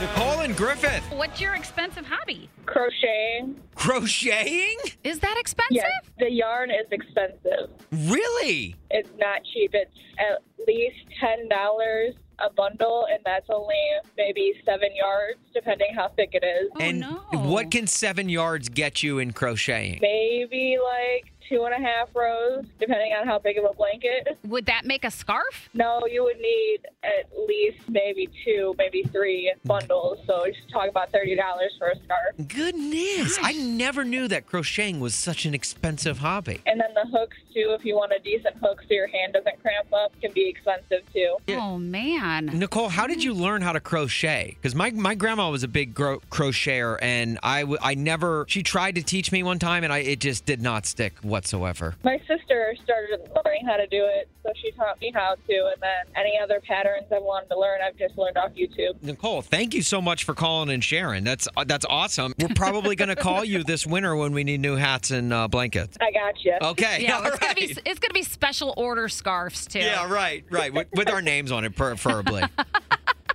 Nicole 0.00 0.40
and 0.40 0.56
Griffith. 0.56 1.04
What's 1.12 1.40
your 1.40 1.54
expensive 1.54 2.04
hobby? 2.06 2.48
Crocheting. 2.66 3.60
Crocheting? 3.76 4.76
Is 5.04 5.20
that 5.20 5.36
expensive? 5.38 5.76
Yes, 5.76 5.92
the 6.18 6.30
yarn 6.30 6.70
is 6.70 6.86
expensive. 6.90 7.70
Really? 7.92 8.74
It's 8.90 9.10
not 9.18 9.42
cheap. 9.52 9.70
It's 9.72 9.90
at 10.18 10.42
least 10.66 10.96
ten 11.20 11.48
dollars 11.48 12.14
a 12.38 12.52
bundle, 12.52 13.06
and 13.10 13.20
that's 13.24 13.48
only 13.50 13.74
maybe 14.16 14.54
seven 14.64 14.88
yards, 14.94 15.38
depending 15.52 15.88
how 15.94 16.08
thick 16.08 16.30
it 16.32 16.44
is. 16.44 16.70
Oh, 16.76 16.80
and 16.80 17.00
no. 17.00 17.22
what 17.32 17.70
can 17.70 17.86
seven 17.86 18.28
yards 18.28 18.68
get 18.68 19.02
you 19.02 19.18
in 19.18 19.32
crocheting? 19.32 19.98
Maybe 20.00 20.78
like 20.82 21.32
two 21.48 21.64
and 21.64 21.74
a 21.74 21.86
half 21.86 22.08
rows, 22.14 22.64
depending 22.80 23.12
on 23.12 23.26
how 23.26 23.38
big 23.38 23.58
of 23.58 23.64
a 23.64 23.74
blanket. 23.74 24.38
Would 24.46 24.66
that 24.66 24.84
make 24.84 25.04
a 25.04 25.10
scarf? 25.10 25.68
No, 25.74 26.02
you 26.10 26.22
would 26.24 26.38
need 26.38 26.78
at 27.02 27.28
least 27.46 27.88
maybe 27.88 28.28
two, 28.44 28.74
maybe 28.78 29.02
three 29.04 29.52
bundles. 29.64 30.18
So 30.26 30.44
just 30.46 30.70
talk 30.70 30.88
about 30.88 31.12
thirty 31.12 31.36
dollars 31.36 31.72
for 31.78 31.88
a 31.88 31.96
scarf. 31.96 32.48
Goodness, 32.48 33.38
I 33.42 33.52
never 33.52 34.04
knew 34.04 34.28
that 34.28 34.46
crocheting 34.46 35.00
was 35.00 35.14
such 35.14 35.44
an 35.44 35.54
expensive 35.54 36.18
hobby. 36.18 36.60
And 36.66 36.80
then 36.80 36.94
the 36.94 37.06
hooks 37.10 37.36
too, 37.52 37.74
if 37.78 37.84
you 37.84 37.94
want 37.94 38.12
a 38.12 38.18
decent 38.20 38.56
hook 38.56 38.80
so 38.82 38.94
your 38.94 39.06
hand 39.08 39.34
doesn't 39.34 39.60
cramp 39.60 39.92
up, 39.92 40.18
can 40.20 40.32
be 40.32 40.48
expensive 40.48 41.02
too. 41.12 41.36
Oh 41.48 41.78
man. 41.78 42.46
Nicole, 42.46 42.88
how 42.88 43.06
did 43.06 43.22
you 43.22 43.34
learn 43.34 43.62
how 43.62 43.72
to 43.72 43.80
crochet? 43.80 44.56
Because 44.60 44.74
my, 44.74 44.90
my 44.90 45.14
grandma 45.14 45.50
was 45.50 45.62
a 45.62 45.68
big 45.68 45.94
gro- 45.94 46.20
crocheter, 46.30 46.98
and 47.00 47.38
I, 47.42 47.60
w- 47.60 47.78
I 47.82 47.94
never. 47.94 48.44
She 48.48 48.62
tried 48.62 48.94
to 48.96 49.02
teach 49.02 49.30
me 49.32 49.42
one 49.42 49.58
time, 49.58 49.84
and 49.84 49.92
I 49.92 49.98
it 49.98 50.20
just 50.20 50.44
did 50.46 50.60
not 50.62 50.86
stick 50.86 51.14
whatsoever. 51.34 51.96
My 52.04 52.18
sister 52.28 52.76
started 52.84 53.28
learning 53.44 53.66
how 53.66 53.76
to 53.76 53.88
do 53.88 54.04
it, 54.04 54.28
so 54.44 54.52
she 54.62 54.70
taught 54.70 55.00
me 55.00 55.10
how 55.12 55.34
to. 55.34 55.54
And 55.72 55.82
then 55.82 56.04
any 56.14 56.38
other 56.40 56.60
patterns 56.60 57.06
I 57.10 57.18
wanted 57.18 57.48
to 57.48 57.58
learn, 57.58 57.80
I've 57.84 57.96
just 57.96 58.16
learned 58.16 58.36
off 58.36 58.52
YouTube. 58.52 59.02
Nicole, 59.02 59.42
thank 59.42 59.74
you 59.74 59.82
so 59.82 60.00
much 60.00 60.22
for 60.22 60.32
calling 60.32 60.70
and 60.70 60.82
sharing. 60.84 61.24
That's 61.24 61.48
uh, 61.56 61.64
that's 61.64 61.84
awesome. 61.90 62.34
We're 62.38 62.54
probably 62.54 62.94
going 62.94 63.08
to 63.08 63.16
call 63.16 63.44
you 63.44 63.64
this 63.64 63.84
winter 63.84 64.14
when 64.14 64.30
we 64.32 64.44
need 64.44 64.60
new 64.60 64.76
hats 64.76 65.10
and 65.10 65.32
uh, 65.32 65.48
blankets. 65.48 65.98
I 66.00 66.12
got 66.12 66.44
you. 66.44 66.56
Okay, 66.62 67.02
Yeah, 67.02 67.18
all 67.18 67.26
it's 67.26 67.38
gonna 67.40 67.54
be 67.54 67.76
it's 67.84 67.98
gonna 67.98 68.14
be 68.14 68.22
special 68.22 68.72
order 68.76 69.08
scarves 69.08 69.66
too. 69.66 69.80
Yeah, 69.80 70.08
right, 70.08 70.44
right. 70.50 70.72
With, 70.72 70.86
with 70.94 71.10
our 71.10 71.20
names 71.20 71.50
on 71.50 71.64
it, 71.64 71.74
preferably. 71.74 72.44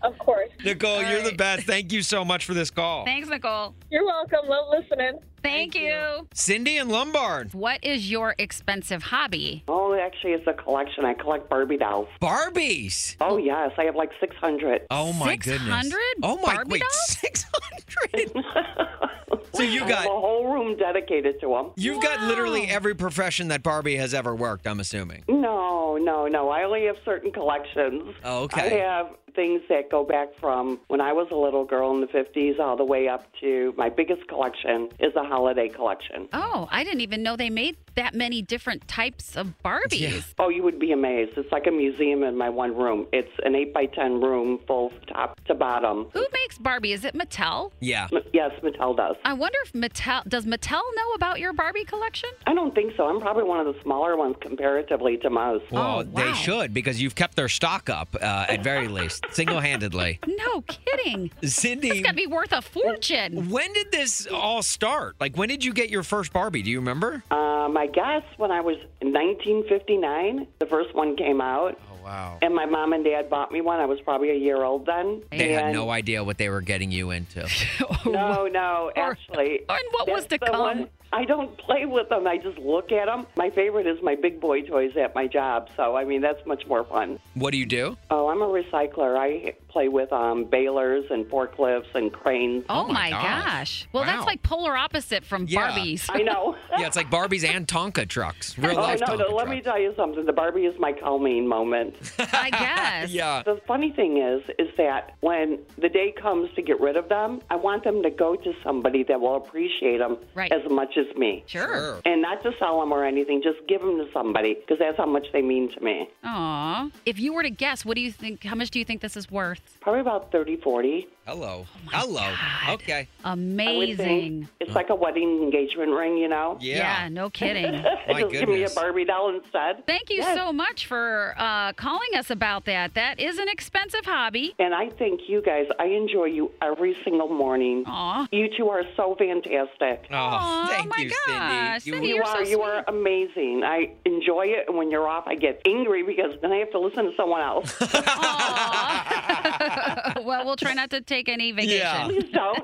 Of 0.02 0.18
course. 0.18 0.50
Nicole, 0.64 1.02
you're 1.04 1.22
the 1.24 1.34
best. 1.36 1.66
Thank 1.66 1.92
you 1.92 2.02
so 2.02 2.24
much 2.26 2.46
for 2.46 2.54
this 2.54 2.70
call. 2.70 3.06
Thanks, 3.06 3.30
Nicole. 3.30 3.76
You're 3.90 4.06
welcome. 4.06 4.48
Love 4.48 4.66
listening. 4.70 5.20
Thank, 5.42 5.74
you. 5.74 6.28
Cindy 6.34 6.78
and 6.78 6.92
Lombard. 6.92 7.54
What 7.54 7.80
is 7.82 8.12
your 8.12 8.36
expensive 8.38 9.04
hobby? 9.04 9.64
Oh, 9.70 9.94
actually, 9.94 10.34
it's 10.34 10.46
a 10.48 10.54
collection. 10.54 11.06
I 11.06 11.14
collect 11.14 11.50
Barbie 11.50 11.78
dolls. 11.78 12.10
Barbies. 12.22 13.16
Oh, 13.22 13.38
yes. 13.38 13.72
I 13.78 13.86
have 13.86 13.96
like 13.96 14.10
600. 14.20 14.82
Oh 14.92 15.14
my 15.14 15.38
goodness. 15.38 15.86
600 15.86 15.98
Oh 16.24 16.36
my 16.46 16.56
Barbie 16.56 16.72
wait, 16.72 16.82
dolls? 16.82 17.06
six 17.08 17.46
hundred. 17.54 18.44
so 19.54 19.64
you 19.64 19.84
I 19.86 19.88
got 19.90 19.98
have 20.00 20.06
a 20.08 20.10
whole 20.10 20.52
room 20.54 20.76
dedicated 20.78 21.40
to 21.42 21.48
them. 21.50 21.72
you've 21.78 22.04
got 22.04 22.22
literally 22.24 22.68
every 22.68 22.94
profession 22.96 23.48
that 23.48 23.64
Barbie 23.64 23.96
has 23.96 24.14
ever 24.14 24.36
worked. 24.36 24.68
I'm 24.68 24.82
assuming. 24.82 25.24
No, 25.30 25.96
no, 25.98 26.28
no. 26.28 26.50
I 26.50 26.64
only 26.64 26.86
have 26.86 26.98
certain 27.06 27.32
collections. 27.32 28.14
Oh, 28.26 28.44
okay. 28.44 28.82
I 28.84 28.86
have 28.86 29.08
things 29.36 29.62
that 29.70 29.90
go 29.90 30.04
back 30.04 30.28
from 30.40 30.49
when 30.88 31.00
I 31.02 31.14
was 31.14 31.28
a 31.32 31.36
little 31.36 31.64
girl 31.66 31.92
in 31.92 32.02
the 32.02 32.08
50s 32.08 32.60
all 32.60 32.76
the 32.76 32.84
way 32.84 33.08
up 33.08 33.26
to 33.42 33.74
my 33.78 33.90
biggest 33.90 34.28
collection 34.28 34.90
is 35.00 35.16
a 35.16 35.24
holiday 35.24 35.70
collection. 35.70 36.28
Oh, 36.34 36.68
I 36.72 36.84
didn't 36.84 37.02
even 37.02 37.22
know 37.22 37.36
they 37.36 37.50
made 37.52 37.78
that 37.96 38.16
many 38.16 38.42
different 38.42 38.88
types 38.88 39.36
of 39.36 39.54
Barbies. 39.64 40.34
Oh, 40.40 40.50
you 40.50 40.64
would 40.64 40.80
be 40.80 40.92
amazed. 40.92 41.38
It's 41.38 41.52
like 41.52 41.68
a 41.68 41.72
museum 41.72 42.24
in 42.24 42.36
my 42.38 42.50
one 42.50 42.76
room. 42.76 43.08
It's 43.14 43.32
an 43.44 43.56
8 43.56 43.74
by 43.74 43.86
10 43.88 44.22
room 44.22 44.60
full 44.66 44.92
top 45.08 45.40
to 45.46 45.54
bottom. 45.54 46.08
Who 46.14 46.26
makes 46.34 46.58
Barbie? 46.58 46.94
Is 46.94 47.06
it 47.06 47.14
Mattel? 47.14 47.72
Yeah. 47.80 48.08
M- 48.12 48.24
Yes, 48.34 48.52
Mattel 48.64 48.96
does. 48.96 49.16
I 49.26 49.34
wonder 49.34 49.58
if 49.66 49.74
Mattel 49.74 50.24
does 50.30 50.46
Mattel 50.46 50.82
know 50.96 51.12
about 51.16 51.40
your 51.40 51.52
Barbie 51.54 51.84
collection? 51.84 52.30
I 52.48 52.54
don't 52.54 52.74
think 52.74 52.94
so. 52.96 53.06
I'm 53.08 53.20
probably 53.20 53.44
one 53.44 53.60
of 53.66 53.74
the 53.74 53.80
smaller 53.82 54.16
ones 54.16 54.36
comparatively 54.40 55.18
to 55.18 55.30
most. 55.30 55.66
Well, 55.72 56.00
Oh, 56.00 56.04
they 56.04 56.34
should 56.34 56.74
because 56.74 57.02
you've 57.02 57.16
kept 57.16 57.36
their 57.36 57.50
stock 57.50 57.90
up 57.90 58.16
uh, 58.22 58.46
at 58.48 58.64
very 58.64 58.88
least, 58.88 59.26
single-handedly. 59.32 60.20
No 60.40 60.62
kidding. 60.62 61.32
Cindy, 61.44 61.90
It's 61.90 62.02
got 62.02 62.10
to 62.12 62.16
be 62.16 62.28
worth 62.28 62.52
a 62.52 62.62
fortune. 62.62 63.50
when 63.50 63.72
did 63.74 63.92
this 63.92 64.28
all 64.32 64.62
start? 64.64 65.16
Like, 65.20 65.36
when 65.38 65.50
did 65.50 65.64
you 65.64 65.74
get 65.74 65.90
your 65.90 66.04
first 66.04 66.34
Barbie? 66.34 66.62
Do 66.64 66.70
you 66.72 66.80
remember? 66.80 67.24
Um, 67.32 67.78
I 67.78 67.88
guess 67.88 68.24
when 68.38 68.52
I 68.52 68.62
was 68.62 68.78
1959, 69.02 70.48
the 70.60 70.66
first 70.66 70.94
one 70.96 71.16
came 71.16 71.42
out. 71.42 71.80
Oh 71.92 72.04
wow. 72.04 72.38
And 72.42 72.54
my 72.56 72.66
mom 72.66 72.94
and 72.94 73.04
dad 73.04 73.30
bought 73.30 73.52
me 73.52 73.62
one. 73.62 73.80
I 73.80 73.86
was 73.86 74.00
probably 74.02 74.32
a 74.32 74.36
year 74.36 74.64
old 74.64 74.86
then. 74.86 75.22
They 75.32 75.52
had 75.54 75.74
no 75.74 75.90
idea 75.90 76.24
what 76.24 76.38
they 76.38 76.50
were 76.50 76.62
getting 76.62 76.92
you 76.92 77.12
into. 77.12 77.48
No, 78.06 78.48
no, 78.48 78.92
actually. 78.96 79.60
and 79.70 79.80
what 79.92 80.10
was 80.10 80.24
to 80.24 80.30
the 80.30 80.40
come? 80.40 80.60
one- 80.60 80.90
I 81.12 81.26
don't 81.26 81.58
play 81.58 81.86
with 81.86 82.10
them. 82.10 82.28
I 82.28 82.38
just 82.38 82.58
look 82.60 82.92
at 82.92 83.06
them. 83.08 83.26
My 83.36 83.50
favorite 83.50 83.88
is 83.88 83.98
my 84.04 84.16
big 84.16 84.40
boy 84.40 84.62
toys 84.62 84.96
at 84.96 85.16
my 85.16 85.26
job. 85.28 85.70
So, 85.76 85.96
I 85.96 86.06
mean, 86.06 86.22
that's 86.22 86.46
much 86.46 86.68
more 86.68 86.84
fun. 86.84 87.20
What 87.34 87.52
do 87.52 87.58
you 87.58 87.66
do? 87.66 87.98
Oh, 88.12 88.28
I'm 88.28 88.42
a 88.42 88.48
recycler. 88.48 89.18
I 89.18 89.54
play 89.70 89.88
with 89.88 90.12
um, 90.14 90.46
balers 90.46 91.06
and 91.10 91.26
forklifts 91.26 91.94
and 91.96 92.12
cranes. 92.14 92.64
Oh, 92.70 92.86
my 92.88 92.94
my 92.94 93.10
gosh. 93.10 93.44
gosh. 93.46 93.88
Well, 93.94 94.04
Wow. 94.04 94.08
that's 94.16 94.26
like 94.28 94.44
polar 94.44 94.78
opposite 94.78 95.26
from 95.26 95.46
Yeah. 95.48 95.72
Barbies. 95.72 96.06
I 96.10 96.22
know. 96.22 96.56
Yeah, 96.80 96.88
it's 96.88 96.96
like 96.96 97.10
Barbies 97.10 97.44
and 97.44 97.68
Tonka 97.68 98.08
trucks, 98.08 98.58
real 98.58 98.72
Oh, 98.78 98.82
life 98.82 99.00
no, 99.02 99.08
Tonka 99.08 99.18
no, 99.20 99.36
let 99.36 99.46
trucks. 99.46 99.50
me 99.50 99.62
tell 99.62 99.80
you 99.80 99.94
something. 99.98 100.26
The 100.26 100.32
Barbie 100.34 100.66
is 100.66 100.80
my 100.80 100.94
calming 100.94 101.46
moment. 101.48 101.96
I 102.20 102.50
guess. 102.52 103.12
yeah. 103.12 103.44
The 103.44 103.60
funny 103.68 103.92
thing 103.92 104.18
is, 104.18 104.44
is 104.60 104.70
that 104.78 105.16
when 105.22 105.60
the 105.78 105.90
day 105.90 106.14
comes 106.14 106.50
to 106.56 106.62
get 106.62 106.80
rid 106.80 106.96
of 106.96 107.10
them, 107.10 107.42
I 107.50 107.56
want 107.58 107.84
them 107.84 108.02
to 108.04 108.10
go 108.12 108.36
to 108.36 108.54
somebody 108.64 109.04
that 109.04 109.20
will 109.20 109.36
appreciate 109.36 109.98
them 109.98 110.18
Right. 110.36 110.52
as 110.52 110.70
much 110.72 110.96
as 111.00 111.16
me. 111.18 111.44
Sure. 111.48 112.00
And 112.06 112.22
not 112.22 112.44
to 112.44 112.52
sell 112.60 112.80
them 112.80 112.92
or 112.92 113.06
anything, 113.06 113.42
just 113.42 113.60
give 113.68 113.82
them 113.82 113.98
to 113.98 114.08
somebody 114.12 114.56
because 114.56 114.78
that's 114.80 114.98
how 114.98 115.06
much 115.06 115.28
they 115.34 115.42
mean 115.42 115.72
to 115.72 115.80
me. 115.82 116.10
Aw. 116.24 116.90
If 117.06 117.20
you 117.20 117.34
were 117.34 117.44
to 117.44 117.50
guess, 117.50 117.86
what 117.86 117.96
do 117.96 118.02
you 118.02 118.12
think? 118.12 118.44
How 118.44 118.56
much 118.56 118.70
do 118.70 118.80
you 118.80 118.86
think 118.86 119.02
this 119.02 119.18
is 119.18 119.32
worth? 119.32 119.78
Probably 119.82 120.02
about 120.02 120.32
30, 120.32 120.58
40. 120.58 121.08
Hello. 121.30 121.68
Hello. 121.92 122.74
Okay. 122.74 123.08
Amazing. 123.24 124.50
It's 124.60 124.74
like 124.74 124.90
a 124.90 124.96
wedding 124.96 125.44
engagement 125.44 125.92
ring, 125.92 126.18
you 126.18 126.28
know? 126.28 126.58
Yeah. 126.60 127.08
no 127.12 127.30
kidding. 127.40 127.84
My 128.08 128.22
just 128.22 128.32
give 128.32 128.50
me 128.50 128.64
a. 128.64 128.70
Barbie 128.72 129.06
doll 129.06 129.30
instead. 129.36 129.86
Thank 129.86 130.10
you 130.10 130.18
Yes. 130.24 130.36
so 130.36 130.52
much 130.52 130.88
for 130.88 131.36
uh, 131.38 131.74
calling 131.74 132.10
us 132.18 132.32
about 132.32 132.66
that. 132.66 132.96
That 132.96 133.20
is 133.20 133.38
an 133.38 133.48
expensive 133.48 134.06
hobby. 134.06 134.56
And 134.58 134.74
I 134.74 134.90
thank 134.90 135.30
you 135.30 135.44
guys. 135.44 135.68
I 135.78 135.86
enjoy 135.86 136.26
you 136.26 136.52
every 136.64 136.98
single 137.04 137.30
morning. 137.30 137.84
Aw. 137.86 138.28
You 138.32 138.50
two 138.58 138.68
are 138.70 138.82
so 138.98 139.14
fantastic. 139.20 140.08
Oh, 140.10 140.16
Aw, 140.16 140.66
thank 140.68 140.90
my 140.90 140.98
you, 141.04 141.12
gosh. 141.28 141.84
Cindy. 141.84 141.98
Cindy, 141.98 142.08
You 142.08 142.16
you're 142.16 142.24
are 142.26 142.44
so 142.44 142.50
you 142.50 142.62
are 142.64 142.84
amazing. 142.88 143.62
I 143.64 143.92
enjoy 144.06 144.48
it, 144.48 144.66
and 144.68 144.76
when 144.78 144.90
you're 144.90 145.08
off, 145.08 145.26
I 145.28 145.36
get 145.36 145.62
angry 145.68 146.02
because 146.02 146.34
then 146.42 146.52
I 146.52 146.58
have 146.58 146.72
to 146.72 146.80
listen 146.80 147.06
to 147.06 147.12
someone 147.16 147.42
else. 147.42 147.76
Aw. 147.82 150.14
well, 150.26 150.46
we'll 150.46 150.56
try 150.56 150.74
not 150.74 150.90
to 150.92 151.02
take 151.02 151.19
any 151.28 151.52
vacation. 151.52 151.80
Yeah. 151.80 152.06
Please 152.08 152.32
don't. 152.32 152.64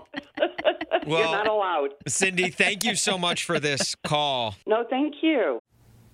Well- 1.07 1.19
you're 1.19 1.31
not 1.31 1.47
allowed. 1.47 1.89
Cindy, 2.07 2.49
thank 2.49 2.83
you 2.83 2.95
so 2.95 3.17
much 3.17 3.43
for 3.43 3.59
this 3.59 3.95
call. 4.05 4.55
No, 4.65 4.83
thank 4.89 5.15
you. 5.21 5.59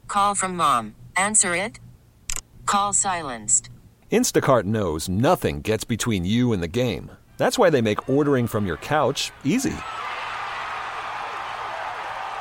Call 0.07 0.35
from 0.35 0.55
mom. 0.57 0.95
Answer 1.15 1.55
it. 1.55 1.79
Call 2.65 2.91
silenced. 2.93 3.69
Instacart 4.11 4.65
knows 4.65 5.07
nothing 5.07 5.61
gets 5.61 5.85
between 5.85 6.25
you 6.25 6.51
and 6.51 6.61
the 6.61 6.67
game. 6.67 7.11
That's 7.37 7.57
why 7.57 7.69
they 7.69 7.81
make 7.81 8.09
ordering 8.09 8.47
from 8.47 8.65
your 8.67 8.77
couch 8.77 9.31
easy. 9.45 9.73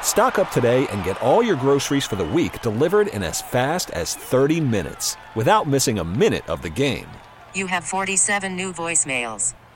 Stock 0.02 0.38
up 0.38 0.50
today 0.50 0.86
and 0.88 1.04
get 1.04 1.20
all 1.22 1.42
your 1.42 1.56
groceries 1.56 2.06
for 2.06 2.16
the 2.16 2.24
week 2.24 2.60
delivered 2.62 3.06
in 3.08 3.22
as 3.22 3.40
fast 3.40 3.90
as 3.90 4.14
30 4.16 4.60
minutes 4.60 5.16
without 5.36 5.68
missing 5.68 5.98
a 6.00 6.04
minute 6.04 6.48
of 6.48 6.62
the 6.62 6.70
game. 6.70 7.06
You 7.54 7.66
have 7.68 7.84
47 7.84 8.56
new 8.56 8.72
voicemails. 8.72 9.54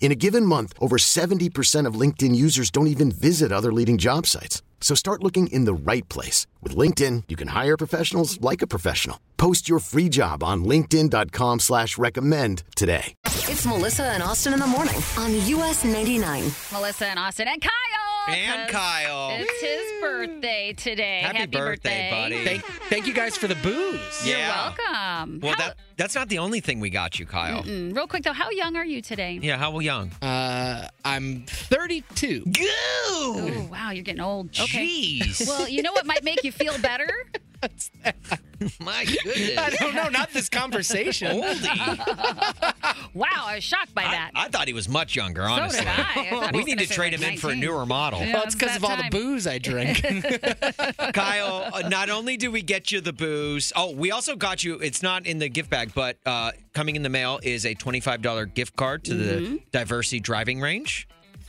In 0.00 0.10
a 0.12 0.14
given 0.14 0.46
month, 0.46 0.72
over 0.80 0.96
70% 0.96 1.86
of 1.86 2.00
LinkedIn 2.00 2.34
users 2.34 2.70
don't 2.70 2.86
even 2.86 3.10
visit 3.12 3.52
other 3.52 3.72
leading 3.72 3.98
job 3.98 4.26
sites. 4.26 4.62
So 4.80 4.94
start 4.94 5.22
looking 5.22 5.48
in 5.48 5.66
the 5.66 5.74
right 5.74 6.08
place. 6.08 6.46
With 6.62 6.74
LinkedIn, 6.74 7.24
you 7.28 7.36
can 7.36 7.48
hire 7.48 7.76
professionals 7.76 8.40
like 8.40 8.62
a 8.62 8.66
professional. 8.66 9.20
Post 9.36 9.68
your 9.68 9.80
free 9.80 10.08
job 10.08 10.42
on 10.42 10.64
linkedin.com 10.64 11.60
slash 11.60 11.98
recommend 11.98 12.62
today. 12.74 13.14
It's 13.26 13.66
Melissa 13.66 14.04
and 14.04 14.22
Austin 14.22 14.54
in 14.54 14.60
the 14.60 14.66
morning 14.66 15.02
on 15.18 15.34
US 15.34 15.84
99. 15.84 16.50
Melissa 16.72 17.06
and 17.06 17.18
Austin 17.18 17.48
and 17.48 17.60
Kyle. 17.60 18.07
And 18.28 18.68
'cause 18.68 18.80
Kyle. 18.80 19.30
It's 19.38 19.60
his 19.60 20.00
birthday 20.00 20.72
today. 20.74 21.20
Happy 21.22 21.46
birthday, 21.46 22.10
buddy. 22.10 22.44
Thank, 22.44 22.64
thank 22.88 23.06
you 23.06 23.14
guys 23.14 23.36
for 23.36 23.46
the 23.48 23.54
booze. 23.56 24.00
You're 24.26 24.38
Yeah. 24.38 24.74
welcome. 24.76 25.40
Well, 25.40 25.54
How- 25.54 25.68
that 25.68 25.76
that's 25.96 26.14
not 26.14 26.28
the 26.28 26.38
only 26.38 26.60
thing 26.60 26.78
we 26.80 26.90
got 26.90 27.18
you, 27.18 27.26
Kyle. 27.26 27.62
Mm, 27.64 27.94
real 27.96 28.06
quick 28.06 28.22
though, 28.22 28.32
how 28.32 28.50
young 28.50 28.76
are 28.76 28.84
you 28.84 29.00
today? 29.02 29.38
Yeah, 29.42 29.56
how 29.56 29.78
young? 29.80 30.10
Uh, 30.22 30.88
I'm 31.04 31.44
32. 31.46 32.44
Go! 32.46 32.64
Oh 33.10 33.68
wow, 33.72 33.90
you're 33.90 34.04
getting 34.04 34.20
old. 34.20 34.50
Okay. 34.58 34.86
Jeez. 35.20 35.46
Well, 35.46 35.68
you 35.68 35.82
know 35.82 35.92
what 35.92 36.06
might 36.06 36.22
make 36.24 36.44
you 36.44 36.52
feel 36.52 36.78
better? 36.78 37.08
My 38.80 39.04
goodness. 39.04 39.56
I 39.58 39.70
don't 39.70 39.94
know, 39.94 40.08
not 40.08 40.30
this 40.32 40.48
conversation. 40.48 41.40
Oldie. 41.42 42.74
Wow, 43.14 43.26
I 43.46 43.54
was 43.56 43.64
shocked 43.64 43.94
by 43.94 44.02
that. 44.02 44.30
I 44.34 44.48
thought 44.48 44.68
he 44.68 44.74
was 44.74 44.88
much 44.88 45.16
younger, 45.16 45.42
so 45.42 45.48
honestly. 45.52 45.80
did 45.80 45.88
I. 45.88 45.92
I 45.92 46.30
thought 46.30 46.50
he 46.50 46.52
we 46.52 46.58
was 46.58 46.66
need 46.66 46.74
gonna 46.76 46.86
say, 46.86 46.94
trade 46.94 47.12
like, 47.12 47.20
him 47.22 47.32
in 47.32 47.38
for 47.38 47.48
a 47.48 47.54
19. 47.54 47.60
newer 47.68 47.86
model. 47.86 48.20
Yeah, 48.20 48.34
Well, 48.34 48.42
it's 48.44 48.54
because 48.54 48.70
that 48.70 48.76
of 48.78 48.84
all 48.84 48.96
the 48.96 49.02
time. 49.02 49.10
booze 49.10 49.46
I 49.46 49.58
drink. 49.58 50.02
Kyle, 51.14 51.70
uh, 51.72 51.88
not 51.88 52.10
only 52.10 52.36
do 52.36 52.50
we 52.50 52.62
get 52.62 52.92
you 52.92 53.00
the 53.00 53.12
booze, 53.12 53.72
oh, 53.76 53.92
we 53.92 54.10
also 54.10 54.36
got 54.36 54.62
you, 54.62 54.74
it's 54.74 55.02
not 55.02 55.26
in 55.26 55.38
the 55.38 55.48
gift 55.48 55.70
bag, 55.70 55.92
but 55.94 56.18
uh, 56.26 56.52
coming 56.74 56.96
in 56.96 57.02
the 57.02 57.08
mail 57.08 57.40
is 57.42 57.64
a 57.64 57.74
$25 57.74 58.54
gift 58.54 58.76
card 58.76 59.04
to 59.04 59.14
Mm-hmm. 59.14 59.56
the 59.72 59.78
Diversey 59.78 60.22
Driving 60.22 60.60
Range. 60.60 61.08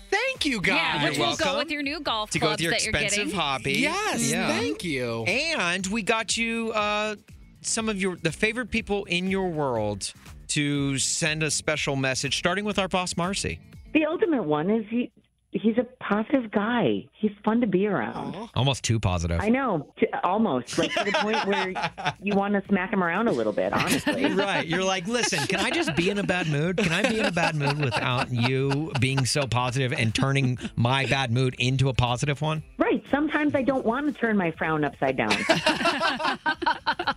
Thank 0.10 0.46
you, 0.46 0.62
guys. 0.62 0.76
Yeah, 0.76 1.04
which 1.10 1.18
You're 1.18 1.28
will 1.28 1.36
go 1.36 1.58
with 1.58 1.72
your 1.72 1.82
new 1.84 2.00
golf 2.00 2.30
to 2.32 2.40
go 2.40 2.52
with 2.52 2.62
your 2.62 2.72
that 2.72 2.84
you're 2.84 2.92
expensive 2.92 3.18
getting. 3.28 3.34
hobby. 3.40 3.74
Yes, 3.74 4.32
Yeah. 4.32 4.48
thank 4.48 4.84
you. 4.84 5.24
And 5.26 5.86
we 5.88 6.02
got 6.02 6.36
you 6.38 6.72
uh, 6.72 7.16
some 7.62 7.90
of 7.90 8.02
your 8.02 8.16
the 8.16 8.32
favorite 8.32 8.72
people 8.72 9.06
in 9.06 9.30
your 9.30 9.50
world 9.50 10.12
to 10.50 10.98
send 10.98 11.44
a 11.44 11.52
special 11.52 11.96
message, 11.96 12.38
starting 12.38 12.66
with 12.66 12.80
our 12.80 12.88
boss 12.88 13.16
Marcy. 13.18 13.60
The 13.94 14.06
ultimate 14.06 14.44
one 14.44 14.70
is 14.70 14.86
he. 14.90 15.12
He's 15.52 15.80
a 15.80 15.84
positive 16.00 16.52
guy. 16.52 17.08
He's 17.12 17.32
fun 17.44 17.60
to 17.62 17.68
be 17.68 17.88
around. 17.88 18.50
Almost 18.54 18.84
too 18.84 19.00
positive. 19.00 19.42
I 19.42 19.50
know, 19.50 19.92
t- 20.00 20.06
almost 20.24 20.78
like 20.78 20.94
to 20.94 21.04
the 21.04 21.12
point 21.12 21.44
where 21.48 22.14
you 22.22 22.36
want 22.36 22.54
to 22.54 22.64
smack 22.68 22.94
him 22.94 23.04
around 23.04 23.28
a 23.28 23.32
little 23.32 23.52
bit. 23.52 23.74
Honestly, 23.74 24.26
right. 24.34 24.68
You're 24.68 24.84
like, 24.84 25.08
listen, 25.08 25.40
can 25.48 25.60
I 25.60 25.72
just 25.72 25.96
be 25.96 26.12
in 26.12 26.20
a 26.20 26.24
bad 26.24 26.48
mood? 26.48 26.78
Can 26.78 26.92
I 26.92 27.10
be 27.10 27.20
in 27.20 27.26
a 27.26 27.32
bad 27.32 27.56
mood 27.56 27.80
without 27.80 28.32
you 28.32 28.92
being 29.00 29.26
so 29.26 29.48
positive 29.48 29.92
and 29.92 30.14
turning 30.14 30.60
my 30.76 31.08
bad 31.08 31.32
mood 31.32 31.56
into 31.58 31.90
a 31.90 31.94
positive 31.96 32.42
one? 32.42 32.62
Right. 32.78 33.04
Sometimes 33.10 33.56
I 33.56 33.64
don't 33.64 33.86
want 33.86 34.06
to 34.06 34.14
turn 34.14 34.38
my 34.38 34.52
frown 34.52 34.84
upside 34.84 35.18
down. 35.18 35.32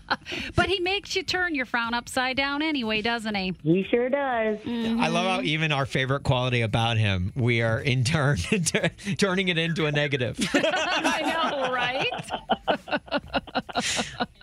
But 0.55 0.67
he 0.69 0.81
makes 0.81 1.17
you 1.17 1.23
turn 1.23 1.55
your 1.55 1.67
frown 1.67 1.95
upside 1.95 2.37
down 2.37 2.63
anyway, 2.63 3.03
doesn't 3.03 3.35
he? 3.35 3.55
He 3.63 3.85
sure 3.91 4.09
does. 4.09 4.59
I 4.65 5.09
love 5.09 5.27
how 5.27 5.39
mm-hmm. 5.39 5.47
even 5.47 5.73
our 5.73 5.87
favorite 5.87 6.23
quality 6.23 6.63
about 6.63 6.97
him, 6.97 7.33
we 7.35 7.63
are 7.63 7.81
in 7.81 8.05
turn 8.05 8.22
turning 9.19 9.49
it 9.49 9.59
into 9.59 9.87
a 9.87 9.93
negative. 9.93 10.39
I 10.55 11.23
know, 11.23 11.73
right? 11.73 12.09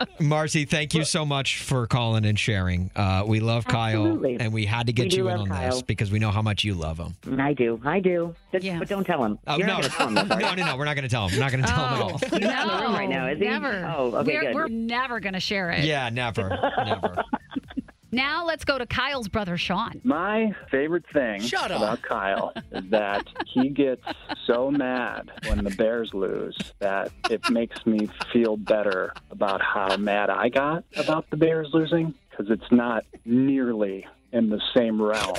Marcy, 0.19 0.65
thank 0.65 0.93
you 0.93 1.03
so 1.03 1.25
much 1.25 1.61
for 1.61 1.87
calling 1.87 2.25
and 2.25 2.37
sharing. 2.37 2.91
Uh, 2.95 3.23
we 3.25 3.39
love 3.39 3.65
Absolutely. 3.67 4.37
Kyle, 4.37 4.45
and 4.45 4.53
we 4.53 4.65
had 4.65 4.87
to 4.87 4.93
get 4.93 5.11
We 5.11 5.17
you 5.17 5.29
in 5.29 5.37
love 5.39 5.51
on 5.51 5.61
this 5.69 5.81
because 5.81 6.11
we 6.11 6.19
know 6.19 6.31
how 6.31 6.41
much 6.41 6.63
you 6.63 6.73
love 6.73 6.97
him. 6.99 7.15
I 7.39 7.53
do. 7.53 7.79
I 7.85 7.99
do. 7.99 8.35
But, 8.51 8.63
but 8.63 8.87
don't 8.87 9.05
tell 9.05 9.23
him. 9.23 9.39
Oh, 9.47 9.57
You're 9.57 9.67
no, 9.67 9.81
tell 9.81 10.07
him 10.07 10.13
no, 10.15 10.23
this, 10.23 10.31
are 10.31 10.39
you? 10.39 10.45
no, 10.45 10.55
no, 10.55 10.65
no. 10.71 10.77
We're 10.77 10.85
not 10.85 10.95
going 10.95 11.03
to 11.03 11.09
tell 11.09 11.27
him. 11.27 11.35
We're 11.37 11.43
not 11.43 11.51
going 11.51 11.63
to 11.63 11.69
tell 11.69 11.87
him 11.87 11.93
at 11.93 12.01
all. 12.01 12.17
He's 12.17 12.31
not 12.31 12.67
in 12.67 12.77
the 12.77 12.83
room 12.83 12.93
right 12.93 13.09
now, 13.09 13.27
is 13.27 13.39
he? 13.39 13.45
Never. 13.45 13.93
Oh, 13.97 14.15
okay, 14.17 14.33
we're, 14.33 14.41
good. 14.41 14.55
we're 14.55 14.67
never 14.67 15.19
going 15.19 15.33
to 15.33 15.39
share 15.39 15.69
it. 15.71 15.85
Yeah, 15.85 16.09
never, 16.09 16.49
never. 16.77 17.23
Now 18.11 18.45
let's 18.45 18.65
go 18.65 18.77
to 18.77 18.85
Kyle's 18.85 19.27
brother, 19.27 19.57
Sean. 19.57 20.01
My 20.03 20.53
favorite 20.71 21.05
thing 21.13 21.41
Shut 21.41 21.71
up. 21.71 21.77
about 21.77 22.01
Kyle 22.01 22.53
is 22.71 22.89
that 22.89 23.25
he 23.45 23.69
gets 23.69 24.01
so 24.47 24.71
mad 24.71 25.31
when 25.47 25.63
the 25.63 25.71
Bears 25.71 26.11
lose 26.13 26.57
that 26.79 27.11
it 27.29 27.47
makes 27.49 27.85
me 27.85 28.09
feel 28.33 28.57
better 28.57 29.13
about 29.31 29.61
how 29.61 29.95
mad 29.97 30.29
I 30.29 30.49
got 30.49 30.83
about 30.97 31.29
the 31.29 31.37
Bears 31.37 31.69
losing 31.73 32.13
because 32.29 32.49
it's 32.49 32.71
not 32.71 33.05
nearly 33.25 34.07
in 34.31 34.49
the 34.49 34.61
same 34.75 35.01
realm 35.01 35.35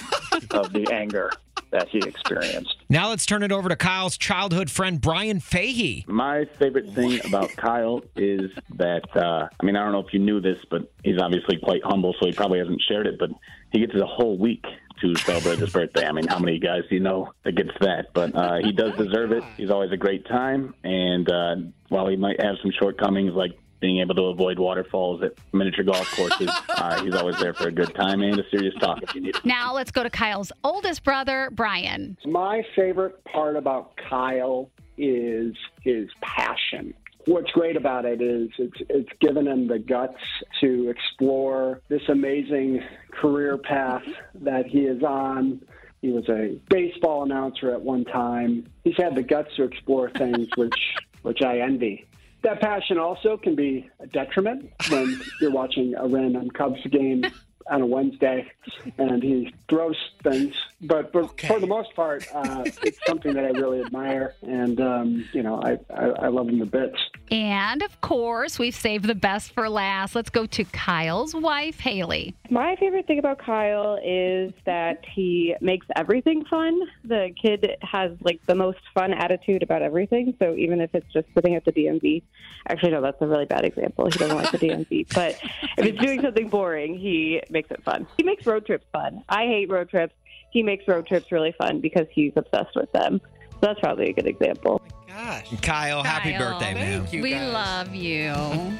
of 0.50 0.72
the 0.72 0.86
anger 0.92 1.30
that 1.70 1.88
he 1.88 1.98
experienced. 1.98 2.76
Now 2.90 3.10
let's 3.10 3.24
turn 3.24 3.44
it 3.44 3.52
over 3.52 3.68
to 3.68 3.76
Kyle's 3.76 4.16
childhood 4.16 4.68
friend, 4.68 5.00
Brian 5.00 5.38
Fahey. 5.38 6.04
My 6.08 6.44
favorite 6.58 6.90
thing 6.90 7.20
about 7.24 7.50
Kyle 7.50 8.02
is 8.16 8.50
that, 8.74 9.04
uh, 9.16 9.48
I 9.60 9.64
mean, 9.64 9.76
I 9.76 9.84
don't 9.84 9.92
know 9.92 10.00
if 10.00 10.12
you 10.12 10.18
knew 10.18 10.40
this, 10.40 10.58
but 10.68 10.92
he's 11.04 11.20
obviously 11.20 11.56
quite 11.62 11.82
humble, 11.84 12.16
so 12.18 12.26
he 12.26 12.32
probably 12.32 12.58
hasn't 12.58 12.82
shared 12.88 13.06
it, 13.06 13.16
but 13.16 13.30
he 13.70 13.78
gets 13.78 13.94
a 13.94 14.04
whole 14.04 14.36
week 14.36 14.64
to 15.00 15.14
celebrate 15.14 15.60
his 15.60 15.70
birthday. 15.70 16.04
I 16.04 16.10
mean, 16.10 16.26
how 16.26 16.40
many 16.40 16.58
guys 16.58 16.82
do 16.88 16.96
you 16.96 17.00
know 17.00 17.32
that 17.44 17.52
gets 17.52 17.70
that? 17.80 18.12
But 18.12 18.34
uh, 18.34 18.56
he 18.62 18.72
does 18.72 18.96
deserve 18.96 19.30
it. 19.32 19.44
He's 19.56 19.70
always 19.70 19.92
a 19.92 19.96
great 19.96 20.26
time. 20.26 20.74
And 20.82 21.30
uh, 21.30 21.56
while 21.88 22.08
he 22.08 22.16
might 22.16 22.42
have 22.42 22.56
some 22.60 22.72
shortcomings, 22.78 23.32
like 23.34 23.52
being 23.80 24.00
able 24.00 24.14
to 24.14 24.24
avoid 24.24 24.58
waterfalls 24.58 25.22
at 25.22 25.32
miniature 25.52 25.84
golf 25.84 26.10
courses, 26.14 26.50
uh, 26.68 27.02
he's 27.02 27.14
always 27.14 27.38
there 27.38 27.54
for 27.54 27.68
a 27.68 27.72
good 27.72 27.94
time 27.94 28.22
and 28.22 28.38
a 28.38 28.48
serious 28.50 28.74
talk 28.80 29.02
if 29.02 29.14
you 29.14 29.20
need 29.22 29.34
it. 29.36 29.44
Now 29.44 29.74
let's 29.74 29.90
go 29.90 30.02
to 30.02 30.10
Kyle's 30.10 30.52
oldest 30.62 31.02
brother, 31.02 31.50
Brian. 31.52 32.16
My 32.24 32.62
favorite 32.76 33.22
part 33.24 33.56
about 33.56 33.96
Kyle 33.96 34.70
is 34.96 35.54
his 35.82 36.08
passion. 36.20 36.94
What's 37.26 37.50
great 37.50 37.76
about 37.76 38.04
it 38.04 38.22
is 38.22 38.48
it's 38.58 38.80
it's 38.88 39.10
given 39.20 39.46
him 39.46 39.68
the 39.68 39.78
guts 39.78 40.20
to 40.60 40.88
explore 40.88 41.80
this 41.88 42.02
amazing 42.08 42.82
career 43.12 43.58
path 43.58 44.02
that 44.36 44.66
he 44.66 44.80
is 44.80 45.02
on. 45.02 45.60
He 46.00 46.10
was 46.10 46.26
a 46.30 46.58
baseball 46.70 47.24
announcer 47.24 47.72
at 47.72 47.80
one 47.80 48.04
time. 48.06 48.66
He's 48.84 48.96
had 48.96 49.14
the 49.14 49.22
guts 49.22 49.54
to 49.56 49.64
explore 49.64 50.10
things 50.10 50.48
which 50.56 50.78
which 51.22 51.42
I 51.42 51.60
envy. 51.60 52.06
That 52.42 52.60
passion 52.60 52.98
also 52.98 53.36
can 53.36 53.54
be 53.54 53.90
a 54.00 54.06
detriment 54.06 54.70
when 54.88 55.20
you're 55.40 55.50
watching 55.50 55.94
a 55.94 56.08
random 56.08 56.50
Cubs 56.50 56.80
game 56.90 57.24
on 57.70 57.82
a 57.82 57.86
Wednesday 57.86 58.50
and 58.98 59.22
he 59.22 59.54
throws 59.68 59.96
things. 60.22 60.54
But, 60.82 61.12
but 61.12 61.40
for 61.40 61.60
the 61.60 61.66
most 61.66 61.94
part, 61.94 62.26
uh, 62.34 62.64
it's 62.82 62.98
something 63.06 63.34
that 63.34 63.44
I 63.44 63.50
really 63.50 63.80
admire, 63.80 64.34
and 64.42 64.80
um, 64.80 65.28
you 65.32 65.42
know, 65.42 65.62
I, 65.62 65.78
I, 65.94 66.06
I 66.06 66.28
love 66.28 66.48
him 66.48 66.58
to 66.58 66.66
bits. 66.66 66.98
And 67.30 67.82
of 67.82 68.00
course, 68.00 68.58
we've 68.58 68.74
saved 68.74 69.04
the 69.04 69.14
best 69.14 69.52
for 69.52 69.68
last. 69.68 70.14
Let's 70.14 70.30
go 70.30 70.46
to 70.46 70.64
Kyle's 70.64 71.34
wife, 71.34 71.78
Haley. 71.78 72.34
My 72.48 72.76
favorite 72.76 73.06
thing 73.06 73.18
about 73.18 73.38
Kyle 73.38 73.98
is 74.04 74.52
that 74.64 75.04
he 75.14 75.54
makes 75.60 75.86
everything 75.94 76.44
fun. 76.46 76.80
The 77.04 77.30
kid 77.40 77.76
has 77.82 78.12
like 78.22 78.40
the 78.46 78.54
most 78.54 78.78
fun 78.94 79.12
attitude 79.12 79.62
about 79.62 79.82
everything. 79.82 80.34
So 80.38 80.54
even 80.56 80.80
if 80.80 80.94
it's 80.94 81.10
just 81.12 81.28
sitting 81.34 81.54
at 81.54 81.64
the 81.64 81.72
DMV, 81.72 82.22
actually 82.68 82.92
no, 82.92 83.02
that's 83.02 83.20
a 83.20 83.26
really 83.26 83.44
bad 83.44 83.64
example. 83.64 84.06
He 84.06 84.18
doesn't 84.18 84.36
like 84.36 84.50
the 84.50 84.58
DMV. 84.58 85.14
But 85.14 85.38
if 85.78 85.86
it's 85.86 85.98
doing 86.00 86.22
something 86.22 86.48
boring, 86.48 86.98
he 86.98 87.42
makes 87.50 87.59
it 87.70 87.82
fun. 87.84 88.06
He 88.16 88.22
makes 88.22 88.46
road 88.46 88.66
trips 88.66 88.86
fun. 88.92 89.22
I 89.28 89.44
hate 89.46 89.70
road 89.70 89.88
trips. 89.88 90.14
He 90.52 90.62
makes 90.62 90.86
road 90.88 91.06
trips 91.06 91.30
really 91.30 91.52
fun 91.52 91.80
because 91.80 92.06
he's 92.10 92.32
obsessed 92.36 92.74
with 92.74 92.90
them. 92.92 93.20
So 93.52 93.58
that's 93.60 93.80
probably 93.80 94.10
a 94.10 94.12
good 94.12 94.26
example. 94.26 94.80
Oh 94.84 95.06
gosh. 95.08 95.60
Kyle, 95.60 96.02
happy 96.02 96.32
Kyle. 96.32 96.52
birthday, 96.52 96.74
man. 96.74 97.00
Thank 97.00 97.12
you, 97.12 97.22
we 97.22 97.30
guys. 97.32 97.52
love 97.52 97.94
you. 97.94 98.32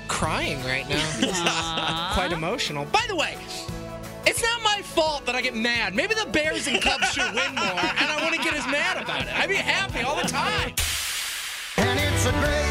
crying 0.09 0.63
right 0.65 0.89
now. 0.89 2.11
Quite 2.15 2.33
emotional. 2.33 2.85
By 2.87 3.05
the 3.09 3.17
way, 3.17 3.37
it's 4.27 4.43
not 4.43 4.63
my 4.63 4.81
fault 4.83 5.27
that 5.27 5.35
I 5.35 5.43
get 5.43 5.55
mad. 5.55 5.95
Maybe 5.95 6.15
the 6.15 6.27
Bears 6.27 6.67
and 6.67 6.81
Cubs 6.81 7.13
should 7.13 7.35
win 7.35 7.55
more, 7.55 7.67
and 7.67 8.11
I 8.11 8.19
want 8.23 8.35
to 8.35 8.43
get 8.43 8.55
as 8.55 8.67
mad 8.67 9.03
about 9.03 9.23
it. 9.23 9.29
I'd 9.39 9.49
be 9.49 9.57
happy 9.57 10.01
all 10.01 10.17
the 10.17 10.29
time. 10.29 10.75
And 11.77 11.99
it's 12.01 12.27
a 12.27 12.33
great 12.33 12.70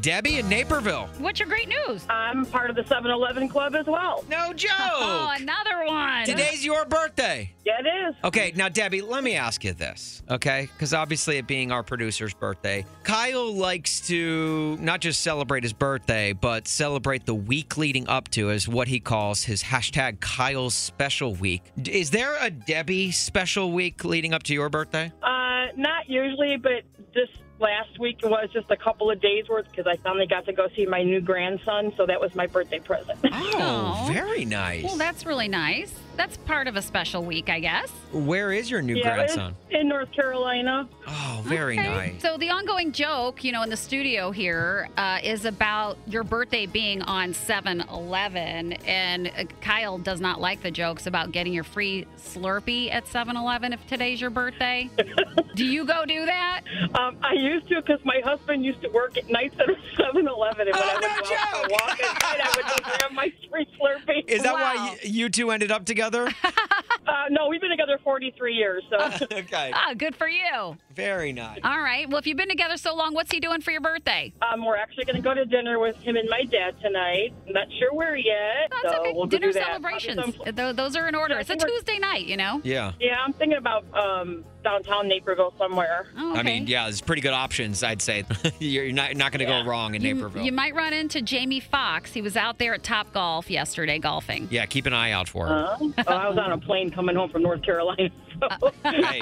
Debbie 0.00 0.38
in 0.38 0.48
Naperville. 0.48 1.08
What's 1.18 1.40
your 1.40 1.48
great 1.48 1.68
news? 1.68 2.06
I'm 2.08 2.46
part 2.46 2.70
of 2.70 2.76
the 2.76 2.84
7 2.84 3.10
Eleven 3.10 3.48
Club 3.48 3.74
as 3.74 3.86
well. 3.86 4.24
No 4.30 4.52
joke. 4.54 4.70
Oh, 4.78 5.34
another 5.38 5.84
one. 5.86 6.24
Today's 6.24 6.64
your 6.64 6.84
birthday. 6.86 7.52
Yeah, 7.66 7.80
it 7.80 7.86
is. 8.08 8.14
Okay, 8.24 8.52
now 8.56 8.68
Debbie, 8.68 9.02
let 9.02 9.22
me 9.22 9.36
ask 9.36 9.62
you 9.62 9.72
this, 9.74 10.22
okay? 10.30 10.68
Because 10.72 10.94
obviously, 10.94 11.36
it 11.36 11.46
being 11.46 11.70
our 11.70 11.82
producer's 11.82 12.32
birthday, 12.32 12.86
Kyle 13.02 13.52
likes 13.52 14.00
to 14.08 14.76
not 14.80 15.00
just 15.00 15.20
celebrate 15.20 15.62
his 15.64 15.72
birthday, 15.72 16.32
but 16.32 16.66
celebrate 16.66 17.26
the 17.26 17.34
week 17.34 17.76
leading 17.76 18.08
up 18.08 18.28
to 18.30 18.50
as 18.50 18.66
what 18.66 18.88
he 18.88 19.00
calls 19.00 19.44
his 19.44 19.62
hashtag 19.62 20.20
Kyle's 20.20 20.74
special 20.74 21.34
week. 21.34 21.62
Is 21.86 22.10
there 22.10 22.36
a 22.40 22.50
Debbie 22.50 23.10
special 23.10 23.72
week 23.72 24.04
leading 24.04 24.32
up 24.32 24.42
to 24.44 24.54
your 24.54 24.70
birthday? 24.70 25.12
Uh, 25.22 25.66
not 25.76 26.08
usually, 26.08 26.56
but 26.56 26.82
this 27.14 27.28
last 27.60 27.98
week 27.98 28.20
was 28.22 28.48
just 28.52 28.70
a 28.70 28.76
couple 28.76 29.10
of 29.10 29.20
days 29.20 29.48
worth 29.48 29.70
because 29.70 29.86
I 29.86 29.96
finally 29.96 30.26
got 30.26 30.46
to 30.46 30.52
go 30.52 30.68
see 30.74 30.86
my 30.86 31.02
new 31.02 31.20
grandson, 31.20 31.92
so 31.96 32.06
that 32.06 32.20
was 32.20 32.34
my 32.34 32.46
birthday 32.46 32.80
present. 32.80 33.18
Oh, 33.24 34.08
very 34.12 34.44
nice. 34.44 34.84
Well, 34.84 34.96
that's 34.96 35.26
really 35.26 35.48
nice. 35.48 35.92
That's 36.16 36.36
part 36.38 36.68
of 36.68 36.76
a 36.76 36.82
special 36.82 37.24
week, 37.24 37.48
I 37.48 37.60
guess. 37.60 37.90
Where 38.12 38.52
is 38.52 38.70
your 38.70 38.82
new 38.82 38.96
yeah, 38.96 39.22
it's 39.22 39.34
grandson? 39.34 39.56
in 39.70 39.88
North 39.88 40.10
Carolina. 40.12 40.88
Oh, 41.06 41.42
very 41.44 41.76
nice. 41.76 42.20
So 42.20 42.36
the 42.36 42.50
ongoing 42.50 42.92
joke, 42.92 43.44
you 43.44 43.52
know, 43.52 43.62
in 43.62 43.70
the 43.70 43.76
studio 43.76 44.30
here, 44.30 44.88
uh, 44.96 45.20
is 45.22 45.44
about 45.44 45.96
your 46.06 46.24
birthday 46.24 46.66
being 46.66 47.02
on 47.02 47.32
7-Eleven, 47.32 48.72
and 48.72 49.28
uh, 49.28 49.44
Kyle 49.60 49.98
does 49.98 50.20
not 50.20 50.40
like 50.40 50.62
the 50.62 50.70
jokes 50.70 51.06
about 51.06 51.32
getting 51.32 51.52
your 51.52 51.64
free 51.64 52.06
Slurpee 52.18 52.92
at 52.92 53.06
7-Eleven 53.06 53.72
if 53.72 53.86
today's 53.86 54.20
your 54.20 54.30
birthday. 54.30 54.90
do 55.54 55.64
you 55.64 55.86
go 55.86 56.04
do 56.04 56.26
that? 56.26 56.62
Um, 56.94 57.16
I 57.22 57.34
used 57.34 57.68
to 57.68 57.80
because 57.80 58.04
my 58.04 58.20
husband 58.24 58.64
used 58.64 58.82
to 58.82 58.88
work 58.88 59.16
at 59.16 59.30
nights 59.30 59.54
at 59.58 59.66
7 59.96 60.26
Eleven, 60.26 60.68
and 60.68 60.76
when 60.76 60.88
I 60.88 60.94
would 60.94 61.02
go 61.02 61.34
out 61.36 61.64
for 61.64 61.68
walk 61.70 62.02
at 62.02 62.22
night, 62.22 62.40
I 62.42 62.56
would 62.56 62.66
go 62.66 62.76
grab 62.84 63.12
my 63.12 63.32
free 63.48 63.66
Slurpee. 63.80 64.28
Is 64.28 64.42
that 64.42 64.54
why 64.54 64.74
y- 64.76 64.98
you 65.04 65.28
two 65.28 65.50
ended 65.50 65.70
up 65.70 65.84
together? 65.84 65.99
Uh, 67.06 67.24
no, 67.30 67.48
we've 67.48 67.60
been 67.60 67.70
together 67.70 67.98
43 68.04 68.54
years, 68.54 68.84
so. 68.88 69.26
okay. 69.32 69.72
Ah, 69.74 69.94
good 69.96 70.14
for 70.14 70.28
you. 70.28 70.76
Very 71.00 71.32
nice. 71.32 71.60
All 71.64 71.80
right. 71.80 72.08
Well, 72.08 72.18
if 72.18 72.26
you've 72.26 72.36
been 72.36 72.48
together 72.48 72.76
so 72.76 72.94
long, 72.94 73.14
what's 73.14 73.30
he 73.32 73.40
doing 73.40 73.60
for 73.60 73.70
your 73.70 73.80
birthday? 73.80 74.32
Um, 74.42 74.64
we're 74.64 74.76
actually 74.76 75.04
going 75.04 75.16
to 75.16 75.22
go 75.22 75.34
to 75.34 75.44
dinner 75.46 75.78
with 75.78 75.96
him 75.96 76.16
and 76.16 76.28
my 76.28 76.44
dad 76.44 76.74
tonight. 76.80 77.32
Not 77.48 77.66
sure 77.78 77.92
where 77.94 78.16
yet. 78.16 78.70
That's 78.82 78.94
so 78.94 79.00
okay. 79.00 79.12
We'll 79.14 79.26
Dinner 79.26 79.52
celebrations. 79.52 80.36
Some- 80.44 80.74
Those 80.76 80.96
are 80.96 81.08
in 81.08 81.14
order. 81.14 81.38
It's 81.38 81.50
a 81.50 81.56
Tuesday 81.56 81.98
night, 81.98 82.26
you 82.26 82.36
know? 82.36 82.60
Yeah. 82.64 82.92
Yeah, 83.00 83.16
I'm 83.24 83.32
thinking 83.32 83.58
about 83.58 83.84
um, 83.94 84.44
downtown 84.62 85.08
Naperville 85.08 85.54
somewhere. 85.58 86.08
Oh, 86.18 86.36
I 86.36 86.42
mean, 86.42 86.66
yeah, 86.66 86.84
there's 86.84 87.00
pretty 87.00 87.22
good 87.22 87.32
options, 87.32 87.82
I'd 87.82 88.02
say. 88.02 88.24
you're 88.58 88.92
not, 88.92 89.16
not 89.16 89.32
going 89.32 89.40
to 89.40 89.46
go 89.46 89.64
wrong 89.64 89.94
in 89.94 90.02
You, 90.02 90.14
Naperville. 90.14 90.42
you 90.44 90.52
might 90.52 90.74
run 90.74 90.92
into 90.92 91.22
Jamie 91.22 91.60
Foxx. 91.60 92.12
He 92.12 92.20
was 92.22 92.36
out 92.36 92.58
there 92.58 92.74
at 92.74 92.82
Top 92.82 93.12
Golf 93.12 93.50
yesterday 93.50 93.98
golfing. 93.98 94.48
yeah, 94.50 94.66
keep 94.66 94.86
an 94.86 94.92
eye 94.92 95.12
out 95.12 95.28
for 95.28 95.46
him. 95.46 95.52
Uh, 95.52 95.76
oh, 95.80 96.12
I 96.14 96.28
was 96.28 96.38
on 96.38 96.52
a 96.52 96.58
plane 96.58 96.90
coming 96.90 97.16
home 97.16 97.30
from 97.30 97.42
North 97.42 97.62
Carolina. 97.62 98.10
So. 98.40 98.72
Hey. 98.84 99.20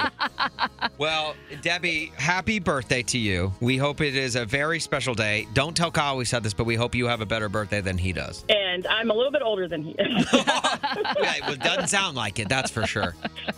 Well, 0.99 1.35
Debbie, 1.63 2.13
happy 2.17 2.59
birthday 2.59 3.03
to 3.05 3.19
you. 3.19 3.53
We 3.61 3.77
hope 3.77 4.01
it 4.01 4.17
is 4.17 4.35
a 4.37 4.45
very 4.45 4.81
special 4.81 5.15
day. 5.15 5.47
Don't 5.55 5.77
tell 5.77 5.91
Kyle 5.91 6.17
we 6.17 6.25
said 6.25 6.43
this, 6.43 6.55
but 6.55 6.65
we 6.65 6.75
hope 6.75 6.95
you 6.95 7.07
have 7.07 7.21
a 7.21 7.27
better 7.27 7.49
birthday 7.49 7.81
than 7.81 7.99
he 7.99 8.13
does. 8.13 8.45
And 8.49 8.87
I'm 8.87 9.11
a 9.11 9.15
little 9.15 9.31
bit 9.31 9.43
older 9.43 9.69
than 9.69 9.83
he 9.83 9.93
is. 9.93 10.27
yeah, 10.33 11.37
well, 11.43 11.53
it 11.53 11.61
doesn't 11.61 11.89
sound 11.89 12.17
like 12.17 12.39
it, 12.39 12.49
that's 12.49 12.71
for 12.71 12.87
sure. 12.87 13.15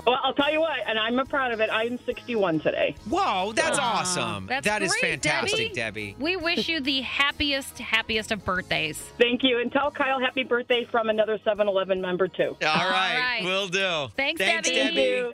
well, 0.07 0.19
I'll 0.23 0.35
tell 0.35 0.53
you 0.53 0.61
what, 0.61 0.81
and 0.87 0.99
I'm 0.99 1.25
proud 1.27 1.53
of 1.53 1.61
it. 1.61 1.71
I'm 1.73 1.99
61 2.05 2.61
today. 2.61 2.95
Whoa, 3.09 3.53
that's 3.55 3.79
Aw, 3.79 4.01
awesome. 4.01 4.47
that's 4.47 4.67
That 4.67 4.83
is 4.83 4.93
great, 4.93 5.23
fantastic, 5.23 5.73
Debbie. 5.75 6.13
Debbie. 6.13 6.17
We 6.19 6.37
wish 6.37 6.69
you 6.69 6.81
the 6.81 7.01
happiest, 7.03 7.79
happiest 7.79 8.33
of 8.33 8.45
birthdays. 8.45 8.99
Thank 9.19 9.43
you. 9.43 9.61
And 9.61 9.73
tell 9.73 9.91
Kyle 9.91 10.21
happy 10.21 10.43
birthday 10.45 10.85
from 10.85 11.09
another 11.09 11.39
7 11.45 11.69
Eleven 11.69 12.01
member, 12.01 12.29
too. 12.29 12.57
All 12.63 12.91
right, 12.91 13.41
right. 13.41 13.45
will 13.45 13.69
do. 13.69 14.09
Thanks, 14.17 14.41
Thanks 14.41 14.69
Debbie. 14.69 14.95
Debbie. 14.95 15.31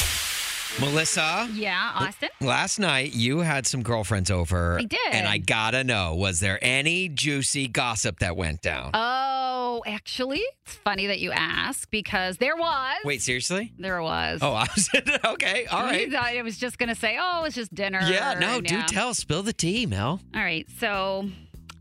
Melissa, 0.80 1.48
Yeah, 1.54 1.92
Austin. 1.94 2.28
last 2.40 2.78
night 2.78 3.14
you 3.14 3.38
had 3.40 3.66
some 3.66 3.82
girlfriends 3.82 4.30
over. 4.30 4.78
I 4.78 4.84
did. 4.84 4.98
And 5.12 5.26
I 5.26 5.38
gotta 5.38 5.84
know, 5.84 6.14
was 6.14 6.40
there 6.40 6.58
any 6.62 7.08
juicy 7.08 7.66
gossip 7.68 8.18
that 8.18 8.36
went 8.36 8.60
down? 8.62 8.90
Oh, 8.92 9.82
actually, 9.86 10.42
it's 10.64 10.74
funny 10.76 11.06
that 11.06 11.18
you 11.20 11.32
ask 11.32 11.88
because 11.90 12.36
there 12.38 12.56
was. 12.56 12.96
Wait, 13.04 13.22
seriously? 13.22 13.72
There 13.78 14.02
was. 14.02 14.40
Oh, 14.42 14.52
I 14.54 14.66
was 14.74 14.90
okay. 15.24 15.66
All 15.66 15.82
You 15.92 16.10
thought 16.10 16.24
I 16.24 16.42
was 16.42 16.58
just 16.58 16.78
to 16.88 16.94
say, 16.94 17.18
oh, 17.20 17.44
it's 17.44 17.54
just 17.56 17.74
dinner. 17.74 18.00
Yeah, 18.02 18.34
no, 18.38 18.60
do 18.60 18.74
yeah. 18.74 18.86
tell. 18.86 19.14
Spill 19.14 19.42
the 19.42 19.52
tea, 19.52 19.86
Mel. 19.86 20.20
All 20.34 20.40
right. 20.42 20.66
So 20.78 21.28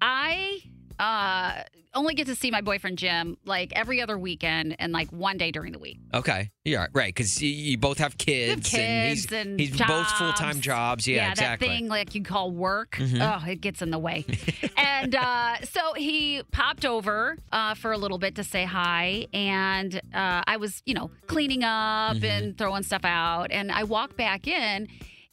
I 0.01 0.59
uh, 0.99 1.63
only 1.95 2.13
get 2.13 2.27
to 2.27 2.35
see 2.35 2.51
my 2.51 2.61
boyfriend 2.61 2.97
Jim 2.97 3.37
like 3.45 3.71
every 3.75 4.01
other 4.01 4.17
weekend 4.17 4.75
and 4.79 4.91
like 4.93 5.09
one 5.11 5.37
day 5.37 5.51
during 5.51 5.71
the 5.71 5.79
week. 5.79 5.97
Okay. 6.13 6.51
Yeah, 6.63 6.87
right. 6.93 7.13
Because 7.13 7.41
you, 7.41 7.49
you 7.49 7.77
both 7.77 7.97
have 7.99 8.17
kids. 8.17 8.71
Have 8.71 8.79
and 8.81 9.09
kids 9.13 9.23
he's, 9.23 9.31
and 9.31 9.59
he's 9.59 9.77
both 9.77 10.07
full 10.11 10.33
time 10.33 10.59
jobs. 10.61 11.07
Yeah, 11.07 11.31
exactly. 11.31 11.67
that 11.67 11.73
thing 11.73 11.87
like 11.87 12.13
you 12.15 12.23
call 12.23 12.51
work. 12.51 12.91
Mhm. 12.97 13.21
Oh, 13.21 13.49
it 13.49 13.61
gets 13.61 13.81
in 13.81 13.91
the 13.91 13.99
way. 13.99 14.25
and 14.77 15.15
uh, 15.15 15.57
so 15.63 15.93
he 15.93 16.41
popped 16.51 16.85
over 16.85 17.37
uh, 17.51 17.75
for 17.75 17.91
a 17.91 17.97
little 17.97 18.17
bit 18.17 18.35
to 18.35 18.43
say 18.43 18.65
hi, 18.65 19.27
and 19.33 19.95
uh, 20.13 20.41
I 20.47 20.57
was, 20.57 20.81
you 20.85 20.93
know, 20.93 21.09
cleaning 21.27 21.63
up 21.63 22.15
Mm-hmm. 22.15 22.25
and 22.25 22.57
throwing 22.57 22.83
stuff 22.83 23.05
out, 23.05 23.51
and 23.51 23.71
I 23.71 23.83
walk 23.83 24.15
back 24.17 24.47
in, 24.47 24.87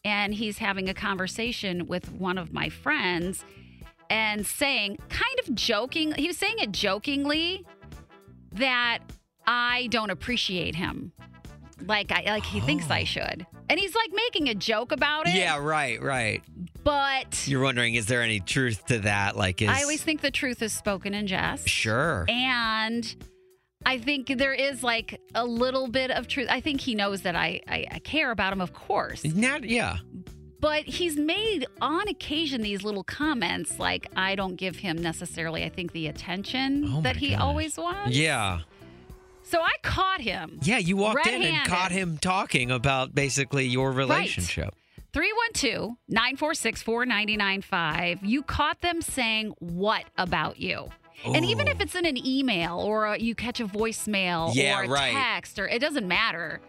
and 0.05 0.33
he's 0.35 0.59
having 0.59 0.89
a 0.89 0.95
conversation 0.95 1.87
with 1.87 2.11
one 2.13 2.39
of 2.39 2.53
my 2.53 2.69
friends, 2.69 3.45
and 4.13 4.47
saying, 4.47 4.99
kind 5.09 5.39
of 5.41 5.55
joking, 5.55 6.13
he 6.13 6.29
was 6.29 6.37
saying 6.37 6.57
it 6.59 6.71
jokingly, 6.71 7.65
that 8.53 8.99
I 9.47 9.89
don't 9.91 10.11
appreciate 10.11 10.75
him. 10.75 11.13
Like 11.81 12.13
I 12.13 12.23
like 12.27 12.45
he 12.45 12.61
thinks 12.61 12.91
I 12.91 13.03
oh. 13.03 13.05
should. 13.05 13.47
And 13.71 13.81
he's 13.81 13.95
like 13.95 14.11
making 14.13 14.51
a 14.51 14.55
joke 14.55 14.93
about 14.93 15.27
it. 15.27 15.35
Oh. 15.35 15.39
yeah, 15.39 15.59
right, 15.59 16.01
right. 16.03 16.43
But 16.85 17.49
You're 17.49 17.63
wondering, 17.63 17.95
is 17.95 18.07
there 18.07 18.23
any 18.23 18.41
truth 18.41 18.85
to 18.87 18.99
that? 19.01 19.37
Like, 19.37 19.63
is 19.63 19.71
I 19.71 19.83
always 19.83 20.03
think 20.03 20.21
the 20.21 20.31
truth 20.31 20.61
is 20.63 20.73
spoken 20.75 21.15
in 21.15 21.27
jest. 21.27 21.67
sure. 21.67 22.27
And 22.29 23.15
I 23.87 23.99
think 23.99 24.37
there 24.37 24.53
is 24.53 24.83
like 24.83 25.21
a 25.35 25.45
little 25.45 25.89
bit 25.89 26.11
of 26.11 26.29
truth. 26.29 26.49
I 26.51 26.61
think 26.61 26.81
he 26.81 26.95
knows 26.95 27.23
that 27.23 27.35
I, 27.35 27.63
I, 27.67 27.87
I 27.91 27.99
care 28.01 28.31
about 28.31 28.53
him, 28.53 28.61
of 28.61 28.75
course. 28.75 29.25
Not, 29.25 29.65
yeah. 29.65 29.99
But 30.63 30.85
he's 30.85 31.17
made 31.17 31.67
on 31.81 32.07
occasion 32.09 32.63
these 32.63 32.85
little 32.85 33.03
comments 33.05 33.79
like 33.81 34.07
I 34.17 34.37
don't 34.37 34.55
give 34.57 34.77
him 34.77 34.97
necessarily, 34.97 35.65
I 35.65 35.69
think, 35.69 35.91
the 35.93 36.07
attention 36.07 36.85
Oh 36.89 37.01
that 37.03 37.17
he 37.17 37.31
gosh. 37.31 37.41
always 37.41 37.77
wants. 37.77 38.17
Yeah. 38.17 38.61
So 39.43 39.61
I 39.61 39.73
caught 39.83 40.21
him. 40.21 40.61
Yeah, 40.63 40.79
you 40.79 40.97
walked 40.97 41.27
in 41.27 41.43
and 41.43 41.67
caught 41.69 41.91
him 41.91 42.17
talking 42.17 42.71
about 42.71 43.13
basically 43.15 43.67
your 43.67 43.91
relationship. 43.93 44.75
312 45.13 45.91
946 46.09 46.83
4995. 46.83 48.25
You 48.25 48.43
caught 48.43 48.81
them 48.81 49.03
saying 49.03 49.55
what 49.59 50.05
about 50.17 50.59
you? 50.61 50.89
And 51.25 51.45
even 51.45 51.69
if 51.69 51.81
it's 51.81 51.95
in 51.95 52.07
an 52.07 52.25
email 52.25 52.79
or 52.79 53.07
a, 53.07 53.19
you 53.19 53.35
catch 53.35 53.61
a 53.61 53.67
voicemail 53.67 54.55
Yeah, 54.55 54.79
or 54.81 54.85
a 54.85 54.89
right. 54.89 55.13
text 55.13 55.59
or 55.59 55.67
it 55.69 55.81
doesn't 55.81 56.07
matter. 56.09 56.61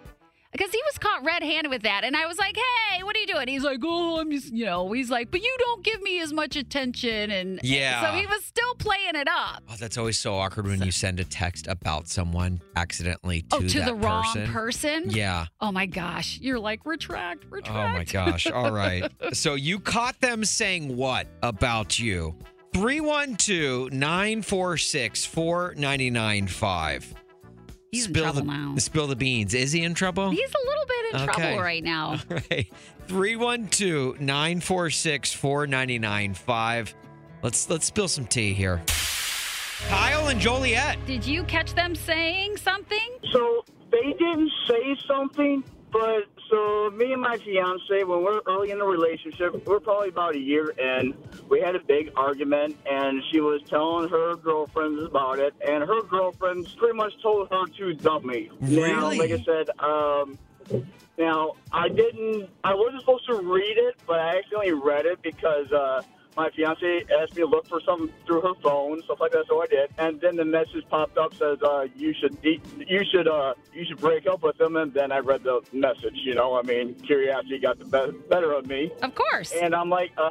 Because 0.54 0.72
he 0.72 0.80
was 0.86 0.98
caught 0.98 1.24
red 1.26 1.44
handed 1.44 1.70
with 1.70 1.82
that. 1.82 2.04
And 2.04 2.16
I 2.16 2.26
was 2.28 2.38
like, 2.38 2.56
hey, 2.56 3.04
what 3.04 3.16
are 3.16 3.20
you 3.20 3.28
doing? 3.28 3.48
He's 3.48 3.64
like, 3.64 3.80
oh, 3.84 4.20
I'm 4.20 4.32
just, 4.32 4.54
you 4.54 4.66
know, 4.66 4.92
he's 4.92 5.10
like, 5.10 5.32
but 5.32 5.42
you 5.42 5.56
don't 5.60 5.84
give 5.84 6.02
me 6.02 6.22
as 6.22 6.32
much 6.32 6.56
attention. 6.56 7.32
And 7.32 7.60
Yeah. 7.64 8.06
so 8.06 8.16
he 8.18 8.26
was 8.28 8.46
still 8.46 8.76
playing 8.76 9.16
it 9.16 9.28
up. 9.28 9.64
Oh, 9.70 9.76
that's 9.80 9.98
always 9.98 10.18
so 10.20 10.36
awkward 10.36 10.68
when 10.68 10.82
you 10.84 10.92
send 10.92 11.20
a 11.20 11.24
text 11.24 11.68
about 11.68 12.08
someone 12.08 12.62
accidentally 12.76 13.42
to 13.42 13.56
oh, 13.58 13.62
to 13.68 13.82
the 13.82 13.96
wrong 13.96 14.24
person. 14.24 14.48
person? 14.52 15.04
Yeah. 15.10 15.48
Oh 15.60 15.72
my 15.72 15.86
gosh. 15.88 16.40
You're 16.40 16.60
like, 16.60 16.86
retract, 16.86 17.46
retract. 17.50 17.76
Oh 17.76 17.98
my 17.98 18.04
gosh. 18.06 18.48
All 18.48 18.72
right. 18.72 19.12
so 19.34 19.56
you 19.56 19.80
caught 19.80 20.22
them 20.22 20.46
saying 20.46 20.96
what 20.96 21.28
about 21.42 22.00
you? 22.00 22.36
312 22.74 23.92
946 23.92 25.26
4995. 25.26 27.14
He's 27.94 28.08
in 28.08 28.12
spill 28.14 28.24
trouble 28.24 28.42
the, 28.42 28.48
now. 28.48 28.76
Spill 28.78 29.06
the 29.08 29.16
beans. 29.16 29.54
Is 29.54 29.72
he 29.72 29.84
in 29.84 29.94
trouble? 29.94 30.32
He's 30.32 30.50
a 30.50 30.68
little 30.68 30.86
bit 30.88 31.14
in 31.14 31.30
Okay. 31.30 31.42
trouble 31.42 31.62
right 31.62 31.84
now. 31.84 32.08
All 32.32 32.38
right. 32.50 32.68
312 33.08 34.20
946 34.20 35.34
4995. 35.34 36.96
Let's 37.44 37.70
let's 37.70 37.86
spill 37.86 38.08
some 38.08 38.26
tea 38.26 38.54
here. 38.54 38.82
Kyle 39.90 40.30
and 40.30 40.40
Joliet. 40.40 40.98
Did 41.06 41.24
you 41.26 41.44
catch 41.44 41.76
them 41.76 41.94
saying 41.94 42.58
something? 42.58 43.18
So 43.32 43.64
they 43.92 44.14
didn't 44.18 44.52
say 44.68 44.96
something, 45.08 45.64
but 45.92 46.24
so 46.50 46.90
me 46.92 47.14
and 47.14 47.22
my 47.22 47.38
fiance, 47.38 48.04
when 48.04 48.24
we're 48.24 48.42
early 48.48 48.72
in 48.72 48.80
the 48.80 48.86
relationship, 48.86 49.66
we're 49.66 49.80
probably 49.80 50.10
about 50.10 50.36
a 50.36 50.40
year 50.40 50.70
in. 50.70 51.14
We 51.50 51.62
had 51.62 51.76
a 51.76 51.80
big 51.80 52.12
argument, 52.16 52.78
and 52.90 53.22
she 53.32 53.40
was 53.40 53.62
telling 53.68 54.10
her 54.10 54.36
girlfriends 54.36 55.04
about 55.04 55.40
it, 55.40 55.54
and 55.68 55.84
her 55.84 56.02
girlfriends 56.04 56.74
pretty 56.76 56.96
much 56.96 57.14
told 57.22 57.50
her 57.50 57.66
to 57.66 57.94
dump 57.94 58.26
me. 58.26 58.50
Now, 58.62 59.10
Really? 59.10 59.18
like 59.20 59.32
I 59.32 59.44
said, 59.44 59.70
um, 59.80 60.38
now 61.18 61.54
I 61.72 61.90
didn't, 61.90 62.50
I 62.64 62.74
wasn't 62.74 63.02
supposed 63.02 63.26
to 63.28 63.36
read 63.36 63.78
it, 63.78 63.96
but 64.08 64.20
I 64.20 64.38
accidentally 64.38 64.74
read 64.74 65.06
it 65.06 65.22
because. 65.22 65.72
Uh, 65.72 66.02
my 66.36 66.50
fiance 66.52 67.06
asked 67.20 67.36
me 67.36 67.44
to 67.44 67.48
look 67.48 67.68
for 67.68 67.80
something 67.82 68.10
through 68.26 68.42
her 68.42 68.54
phone, 68.62 69.02
stuff 69.04 69.20
like 69.20 69.32
that. 69.32 69.46
So 69.48 69.62
I 69.62 69.68
did, 69.68 69.90
and 69.98 70.20
then 70.22 70.36
the 70.36 70.46
message 70.46 70.84
popped 70.90 71.18
up 71.18 71.34
says, 71.34 71.58
uh, 71.64 71.88
"You 71.96 72.14
should, 72.14 72.38
you 72.44 73.04
should, 73.12 73.28
uh, 73.28 73.54
you 73.74 73.86
should 73.86 74.00
break 74.00 74.28
up 74.28 74.44
with 74.44 74.60
him." 74.60 74.76
And 74.76 74.94
then 74.94 75.12
I 75.12 75.20
read 75.20 75.44
the 75.44 75.62
message. 75.72 76.16
You 76.16 76.36
know, 76.36 76.56
I 76.56 76.62
mean, 76.64 76.96
curiosity 76.96 77.60
got 77.60 77.80
the 77.80 77.86
be- 77.86 78.18
better 78.30 78.52
of 78.54 78.68
me. 78.68 78.92
Of 79.02 79.16
course. 79.16 79.52
And 79.52 79.76
I'm 79.76 79.90
like, 79.90 80.12
uh, 80.18 80.30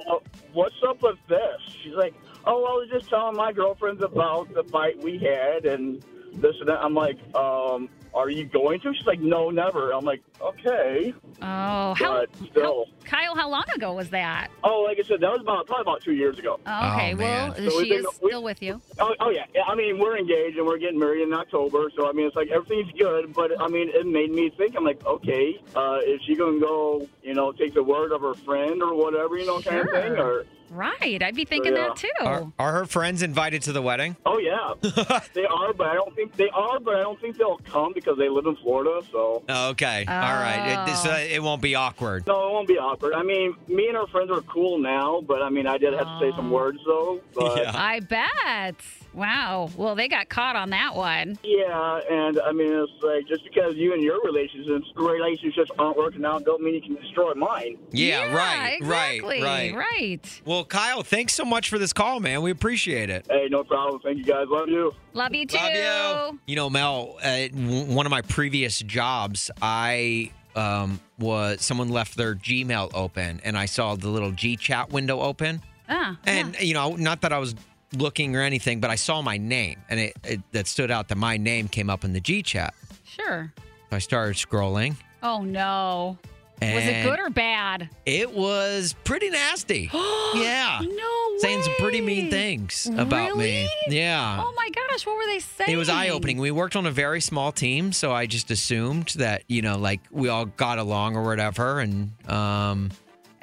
"What's 0.53 0.75
up 0.87 1.03
with 1.03 1.19
this?" 1.29 1.61
She's 1.83 1.95
like, 1.95 2.15
"Oh, 2.45 2.65
I 2.65 2.73
was 2.73 2.89
just 2.93 3.09
telling 3.09 3.37
my 3.37 3.53
girlfriends 3.53 4.03
about 4.03 4.53
the 4.55 4.65
fight 4.65 5.03
we 5.03 5.19
had 5.19 5.67
and 5.67 6.05
this 6.33 6.57
and 6.61 6.69
that." 6.69 6.83
I'm 6.83 6.95
like, 6.95 7.19
um, 7.35 7.89
"Are 8.15 8.29
you 8.31 8.45
going 8.45 8.81
to?" 8.81 8.93
She's 8.95 9.07
like, 9.07 9.21
"No, 9.21 9.51
never." 9.51 9.93
I'm 9.93 10.05
like, 10.05 10.23
"Okay." 10.41 11.15
Oh, 11.41 11.95
how, 11.95 12.21
But 12.27 12.29
still. 12.51 12.87
Kyle, 13.05 13.35
how 13.35 13.49
long 13.49 13.65
ago 13.75 13.93
was 13.95 14.11
that? 14.11 14.49
Oh, 14.65 14.83
like 14.83 14.99
I 14.99 15.03
said, 15.03 15.21
that 15.21 15.31
was 15.33 15.41
about 15.41 15.67
probably 15.67 15.83
about 15.83 16.03
two 16.03 16.13
years 16.15 16.39
ago. 16.39 16.59
Oh, 16.67 16.93
okay, 16.95 17.15
well, 17.15 17.55
So 17.55 17.63
we've 17.63 17.73
she 17.73 17.89
been- 17.91 17.99
is 18.01 18.15
still 18.15 18.43
with 18.43 18.63
you. 18.63 18.81
Oh, 18.99 19.15
oh 19.21 19.31
yeah. 19.31 19.45
yeah. 19.55 19.63
I 19.67 19.75
mean, 19.75 19.99
we're 19.99 20.17
engaged 20.19 20.57
and 20.57 20.67
we're 20.67 20.79
getting 20.79 20.99
married 20.99 21.23
in 21.23 21.33
October. 21.33 21.91
So 21.97 22.09
I 22.09 22.13
mean, 22.13 22.27
it's 22.27 22.37
like 22.37 22.51
everything's 22.51 22.93
good. 22.99 23.33
But 23.35 23.61
I 23.61 23.69
mean, 23.69 23.91
it 23.93 24.07
made 24.07 24.31
me 24.31 24.51
think. 24.51 24.77
I'm 24.77 24.85
like, 24.85 25.05
okay, 25.05 25.61
uh, 25.75 25.99
is 26.07 26.21
she 26.27 26.35
gonna 26.37 26.61
go? 26.61 27.07
You 27.23 27.35
know, 27.35 27.53
take 27.53 27.75
the 27.75 27.83
word 27.83 28.13
of 28.13 28.21
her 28.23 28.35
friend 28.35 28.83
or 28.83 28.95
whatever, 28.95 29.37
you 29.37 29.47
know, 29.47 29.61
kind 29.61 29.81
of 29.81 29.91
thing. 29.91 30.13
Or 30.13 30.45
Right. 30.71 31.23
I'd 31.23 31.35
be 31.35 31.45
thinking 31.45 31.77
Yeah. 31.77 31.89
that 31.89 31.97
too. 31.97 32.09
Are, 32.23 32.51
are 32.59 32.73
her 32.73 32.87
friends 32.87 33.23
invited 33.23 33.61
to 33.65 33.73
the 33.73 33.83
wedding? 33.83 34.17
oh 34.25 34.39
yeah, 34.39 34.73
they 35.35 35.45
are. 35.45 35.75
But 35.75 35.89
I 35.89 35.95
don't 35.95 36.15
think 36.17 36.35
they 36.37 36.49
are. 36.49 36.81
But 36.81 36.97
I 36.97 37.01
don't 37.03 37.21
think 37.21 37.37
they'll 37.37 37.59
come 37.59 37.93
because 38.03 38.19
they 38.19 38.29
live 38.29 38.47
in 38.47 38.57
Florida. 38.57 39.01
So 39.11 39.43
Oh, 39.49 39.71
Okay. 39.71 40.05
All 40.07 40.15
right. 40.15 40.89
It, 40.89 40.97
so 40.97 41.11
Oh. 41.11 41.13
Ah. 41.13 41.17
Uh, 41.17 41.19
it 41.37 41.43
won't 41.43 41.63
be 41.63 41.75
awkward. 41.75 42.27
no, 42.27 42.49
it 42.49 42.53
won't 42.53 42.69
be 42.69 42.79
awkward. 42.79 43.15
I 43.15 43.23
mean, 43.23 43.55
me 43.69 43.89
and 43.89 43.97
her 43.97 44.07
friends 44.07 44.31
are 44.31 44.41
cool 44.43 44.79
now. 44.79 45.21
But 45.21 45.43
I 45.43 45.51
mean, 45.51 45.67
I 45.67 45.79
did 45.79 45.93
have 45.95 46.07
to 46.07 46.19
say 46.21 46.31
some 46.37 46.51
words 46.51 46.79
though. 46.87 47.21
But 47.35 47.75
I 47.75 48.01
bet. 48.01 48.77
Wow. 49.15 49.71
Well, 49.77 49.95
they 49.95 50.09
got 50.09 50.29
caught 50.29 50.57
on 50.57 50.71
that 50.71 50.95
one. 50.95 51.39
Yeah, 51.45 52.01
and 52.11 52.41
I 52.41 52.53
mean, 52.53 52.73
it's 52.73 52.93
like 53.03 53.27
just 53.27 53.45
because 53.45 53.75
you 53.77 53.93
and 53.93 54.03
your 54.03 54.21
relationships 54.23 54.87
relationships 54.97 55.71
aren't 55.79 55.97
working 55.97 56.25
out, 56.25 56.45
don't 56.45 56.63
mean 56.63 56.75
you 56.75 56.81
can 56.83 56.95
destroy 56.95 57.35
mine. 57.35 57.79
Yeah, 57.91 58.35
right, 58.35 58.77
exactly, 58.81 59.43
right, 59.43 59.75
right. 59.75 59.91
right. 60.01 60.43
Well, 60.45 60.65
Kyle, 60.65 61.03
thanks 61.03 61.35
so 61.35 61.45
much 61.45 61.69
for 61.69 61.79
this 61.79 61.93
call, 61.93 62.21
man. 62.21 62.43
We 62.43 62.51
appreciate 62.51 63.11
it. 63.11 63.27
Hey, 63.31 63.49
no 63.51 63.65
problem. 63.65 64.01
Thank 64.03 64.19
you 64.19 64.25
guys. 64.25 64.47
Love 64.49 64.69
you. 64.69 64.93
Love 65.13 65.35
you 65.35 65.47
too. 65.47 65.59
Love 65.59 66.33
you. 66.35 66.41
You 66.47 66.57
know, 66.57 66.71
Mel, 66.71 67.19
uh, 67.23 67.49
one 67.49 68.07
of 68.07 68.11
my 68.11 68.23
previous 68.23 68.79
jobs, 68.81 69.51
I 69.61 70.33
um, 70.57 71.01
was 71.19 71.63
someone 71.63 71.89
left 71.91 72.17
their 72.17 72.35
Gmail 72.35 72.91
open, 72.95 73.41
and 73.45 73.57
I 73.57 73.67
saw 73.67 73.95
the 73.95 74.09
little 74.09 74.33
G 74.33 74.57
chat 74.57 74.91
window 74.91 75.21
open. 75.21 75.63
Ah, 75.89 76.17
And 76.25 76.59
you 76.61 76.75
know, 76.75 76.97
not 76.97 77.21
that 77.23 77.33
I 77.33 77.39
was 77.39 77.55
looking 77.97 78.35
or 78.37 78.41
anything, 78.41 78.81
but 78.81 78.91
I 78.91 78.95
saw 78.97 79.23
my 79.23 79.39
name, 79.39 79.79
and 79.89 80.01
it, 80.01 80.17
it 80.25 80.41
that 80.53 80.67
stood 80.67 80.91
out 80.91 81.09
that 81.09 81.19
my 81.19 81.37
name 81.37 81.69
came 81.69 81.91
up 81.91 82.05
in 82.05 82.13
the 82.13 82.21
G 82.21 82.43
chat. 82.43 82.75
sure. 83.05 83.53
So 83.91 83.97
I 83.97 83.99
started 83.99 84.37
scrolling. 84.37 84.97
Oh 85.23 85.43
no. 85.43 86.19
Was 86.63 86.85
it 86.85 87.03
good 87.03 87.19
or 87.19 87.29
bad? 87.29 87.89
It 88.07 88.33
was 88.33 88.95
pretty 89.03 89.31
nasty. 89.31 89.91
yeah. 90.35 90.79
No 90.81 90.87
way. 90.89 91.39
Saying 91.39 91.63
some 91.63 91.75
pretty 91.81 92.01
mean 92.01 92.31
things 92.31 92.87
about 92.97 93.37
me. 93.37 93.69
Yeah. 93.89 94.41
Oh 94.41 94.53
my 94.57 94.71
gosh, 94.71 95.05
what 95.05 95.17
were 95.17 95.27
they 95.27 95.41
saying? 95.41 95.71
It 95.73 95.77
was 95.77 95.89
eye 95.89 96.11
opening. 96.11 96.39
We 96.39 96.53
worked 96.53 96.77
on 96.77 96.87
a 96.87 96.91
very 96.93 97.21
small 97.21 97.51
team, 97.51 97.93
so 97.93 98.13
I 98.13 98.27
just 98.27 98.51
assumed 98.53 99.09
that, 99.17 99.43
you 99.49 99.61
know, 99.61 99.77
like 99.77 100.01
we 100.13 100.29
all 100.29 100.45
got 100.47 100.79
along 100.79 101.17
or 101.17 101.25
whatever. 101.25 101.81
And 101.81 102.13
um 102.31 102.91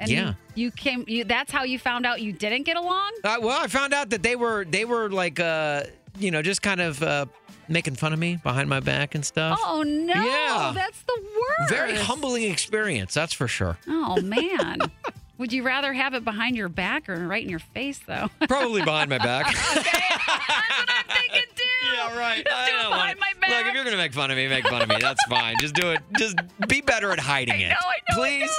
And 0.00 0.10
yeah. 0.10 0.34
You 0.54 0.70
came 0.70 1.04
you 1.06 1.24
that's 1.24 1.52
how 1.52 1.62
you 1.64 1.78
found 1.78 2.06
out 2.06 2.20
you 2.22 2.32
didn't 2.32 2.62
get 2.64 2.76
along? 2.76 3.12
Uh, 3.22 3.36
well, 3.40 3.60
I 3.62 3.66
found 3.66 3.92
out 3.94 4.10
that 4.10 4.22
they 4.22 4.34
were 4.34 4.64
they 4.64 4.84
were 4.84 5.10
like 5.10 5.38
uh 5.38 5.84
you 6.18 6.30
know, 6.30 6.42
just 6.42 6.62
kind 6.62 6.80
of 6.80 7.02
uh 7.02 7.26
making 7.68 7.94
fun 7.94 8.12
of 8.12 8.18
me 8.18 8.36
behind 8.42 8.68
my 8.68 8.80
back 8.80 9.14
and 9.14 9.24
stuff. 9.24 9.58
Oh 9.62 9.82
no. 9.82 10.14
Yeah. 10.14 10.72
That's 10.74 11.02
the 11.02 11.22
worst. 11.22 11.70
Very 11.72 11.94
humbling 11.96 12.44
experience, 12.50 13.14
that's 13.14 13.32
for 13.34 13.46
sure. 13.46 13.76
Oh 13.86 14.20
man. 14.22 14.78
Would 15.38 15.54
you 15.54 15.62
rather 15.62 15.94
have 15.94 16.12
it 16.12 16.22
behind 16.22 16.54
your 16.56 16.68
back 16.68 17.08
or 17.08 17.26
right 17.26 17.42
in 17.42 17.48
your 17.48 17.60
face 17.60 17.98
though? 18.06 18.28
Probably 18.48 18.82
behind 18.82 19.08
my 19.08 19.16
back. 19.18 19.48
Okay. 19.48 19.54
That's 19.56 20.26
what 20.28 20.88
I'm 20.88 21.16
thinking 21.16 21.42
too. 21.54 21.64
Yeah, 21.92 22.18
right. 22.18 22.46
Let's 22.48 22.70
do 22.70 22.76
it 22.76 22.88
behind 22.88 23.18
my 23.18 23.32
back. 23.40 23.50
Look, 23.50 23.66
if 23.66 23.74
you're 23.74 23.84
gonna 23.84 23.96
make 23.96 24.12
fun 24.12 24.30
of 24.30 24.36
me, 24.36 24.48
make 24.48 24.66
fun 24.66 24.80
of 24.82 24.88
me. 24.88 24.96
That's 25.00 25.22
fine. 25.26 25.56
Just 25.58 25.74
do 25.74 25.90
it. 25.90 26.00
Just 26.18 26.36
be 26.68 26.80
better 26.82 27.10
at 27.10 27.18
hiding 27.18 27.60
it. 27.60 27.74
Please. 28.12 28.50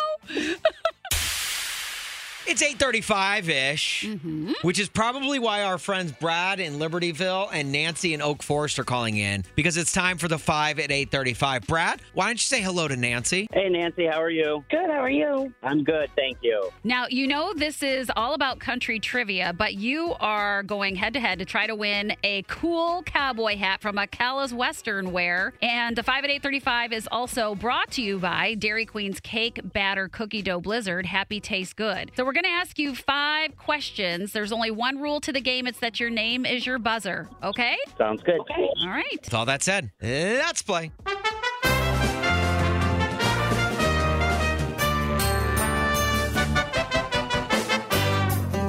It's 2.48 2.62
8:35-ish, 2.64 4.06
Mm-hmm. 4.06 4.52
which 4.62 4.80
is 4.80 4.90
probably 4.90 5.40
why 5.40 5.64
our 5.64 5.78
friends 5.78 6.12
Brad 6.12 6.60
in 6.60 6.74
Libertyville 6.74 7.50
and 7.54 7.72
Nancy 7.72 8.14
in 8.14 8.22
Oak 8.22 8.44
Forest 8.44 8.80
are 8.80 8.84
calling 8.84 9.18
in 9.18 9.44
because 9.56 9.78
it's 9.78 9.92
time 9.92 10.18
for 10.18 10.28
the 10.28 10.38
5 10.38 10.80
at 10.80 10.90
8:35. 10.90 11.68
Brad, 11.68 12.02
why 12.14 12.26
don't 12.28 12.34
you 12.36 12.38
say 12.40 12.62
hello 12.62 12.88
to 12.88 12.96
Nancy? 12.96 13.48
Hey, 13.54 13.70
Nancy, 13.70 14.06
how 14.08 14.22
are 14.22 14.30
you? 14.30 14.64
Good, 14.70 14.90
how 14.90 15.00
are 15.00 15.10
you? 15.10 15.54
I'm 15.64 15.84
good, 15.84 16.10
thank 16.16 16.38
you. 16.42 16.70
Now, 16.84 17.06
you 17.10 17.28
know 17.28 17.54
this 17.54 17.84
is 17.84 18.12
all 18.16 18.34
about 18.34 18.60
country 18.60 19.00
trivia, 19.00 19.54
but 19.54 19.76
you 19.76 20.14
are 20.20 20.64
going 20.64 20.96
head 20.96 21.14
to 21.14 21.20
head 21.20 21.40
to 21.40 21.46
try 21.46 21.68
to 21.68 21.76
win 21.76 22.14
a 22.24 22.44
cool 22.44 23.04
cowboy 23.04 23.58
hat 23.58 23.82
from 23.82 23.98
Alcala's 23.98 24.54
Western 24.54 25.12
Wear. 25.12 25.54
And 25.62 25.96
the 25.96 26.04
5 26.04 26.24
at 26.24 26.30
835 26.30 26.94
is 26.94 27.08
also 27.12 27.56
brought 27.56 27.92
to 27.92 28.02
you 28.02 28.20
by 28.20 28.56
Dairy 28.56 28.86
Queen's 28.86 29.20
Cake 29.20 29.60
Batter 29.64 30.08
Cookie 30.08 30.42
Dough 30.42 30.60
Blizzard. 30.62 31.06
Happy 31.06 31.40
Taste 31.40 31.76
Good. 31.76 32.12
So 32.18 32.26
we're 32.26 32.31
going 32.34 32.44
to 32.44 32.50
ask 32.50 32.78
you 32.78 32.96
five 32.96 33.58
questions. 33.58 34.32
There's 34.32 34.52
only 34.52 34.72
one 34.72 35.02
rule 35.02 35.20
to 35.22 35.32
the 35.32 35.42
game. 35.42 35.68
It's 35.68 35.80
that 35.80 36.00
your 36.00 36.10
name 36.10 36.46
is 36.46 36.66
your 36.66 36.80
buzzer. 36.80 37.30
Okay? 37.44 37.78
Sounds 37.98 38.22
good. 38.24 38.40
Okay. 38.42 38.70
All 38.82 38.90
right. 38.90 39.20
With 39.24 39.34
all 39.34 39.46
that 39.46 39.64
said, 39.64 39.92
let's 40.02 40.62
play. 40.62 40.92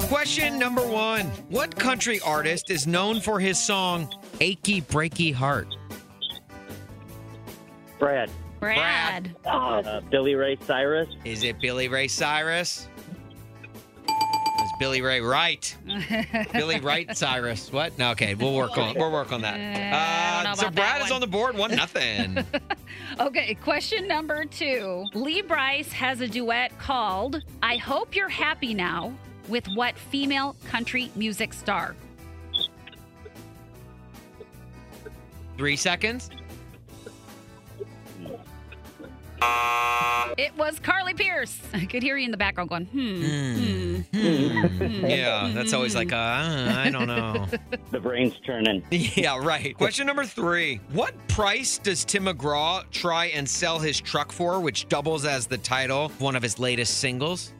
Question 0.07 0.57
number 0.57 0.85
one 0.87 1.25
What 1.49 1.75
country 1.75 2.19
artist 2.21 2.71
is 2.71 2.87
known 2.87 3.19
for 3.19 3.39
his 3.39 3.59
song 3.59 4.09
Achy 4.39 4.81
Breaky 4.81 5.33
Heart? 5.33 5.75
Brad. 7.99 8.29
Brad. 8.59 9.35
Uh, 9.45 9.99
Billy 10.09 10.35
Ray 10.35 10.57
Cyrus. 10.65 11.09
Is 11.25 11.43
it 11.43 11.59
Billy 11.59 11.87
Ray 11.89 12.07
Cyrus? 12.07 12.87
Billy 14.83 15.01
Ray 15.01 15.21
right? 15.21 15.77
Billy 16.51 16.81
Wright 16.81 17.15
Cyrus. 17.15 17.71
What? 17.71 17.97
No, 17.97 18.11
okay, 18.11 18.35
we'll 18.35 18.53
work 18.53 18.77
on 18.77 18.95
we'll 18.95 19.13
work 19.13 19.31
on 19.31 19.39
that. 19.39 19.57
Know 20.43 20.49
Uh, 20.49 20.55
so 20.55 20.69
Brad 20.69 21.01
is 21.01 21.09
on 21.09 21.21
the 21.21 21.27
board, 21.27 21.57
one 21.57 21.73
nothing. 21.73 22.43
Okay, 23.19 23.53
question 23.55 24.07
number 24.07 24.43
two. 24.43 25.05
Lee 25.13 25.41
Brice 25.41 25.91
has 25.93 26.19
a 26.19 26.27
duet 26.27 26.77
called 26.79 27.41
I 27.61 27.77
Hope 27.77 28.15
You're 28.15 28.27
Happy 28.27 28.73
Now 28.73 29.13
with 29.47 29.65
what 29.75 29.95
female 29.97 30.55
country 30.65 31.11
music 31.15 31.53
star? 31.53 31.95
Three 35.57 35.77
seconds. 35.77 36.29
It 40.37 40.57
was 40.57 40.79
Carly 40.79 41.13
Pearce. 41.13 41.59
I 41.73 41.85
could 41.85 42.01
hear 42.01 42.17
you 42.17 42.25
in 42.25 42.31
the 42.31 42.37
background 42.37 42.69
going, 42.69 42.85
hmm. 42.85 44.01
Hmm. 44.11 45.05
Yeah, 45.05 45.51
that's 45.53 45.73
always 45.73 45.95
like, 45.95 46.11
uh, 46.11 46.15
I 46.17 46.89
don't 46.91 47.07
know. 47.07 47.47
The 47.91 47.99
brain's 47.99 48.39
turning. 48.43 48.83
Yeah, 48.89 49.37
right. 49.37 49.77
Question 49.77 50.07
number 50.07 50.25
three. 50.25 50.79
What 50.91 51.13
price 51.27 51.77
does 51.77 52.03
Tim 52.03 52.25
McGraw 52.25 52.89
try 52.89 53.25
and 53.27 53.47
sell 53.47 53.77
his 53.77 54.01
truck 54.01 54.31
for, 54.31 54.59
which 54.59 54.87
doubles 54.89 55.25
as 55.25 55.45
the 55.45 55.59
title 55.59 56.05
of 56.05 56.19
one 56.19 56.35
of 56.35 56.41
his 56.41 56.57
latest 56.57 56.97
singles? 56.97 57.53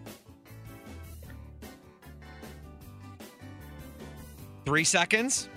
Three 4.65 4.84
seconds. 4.84 5.50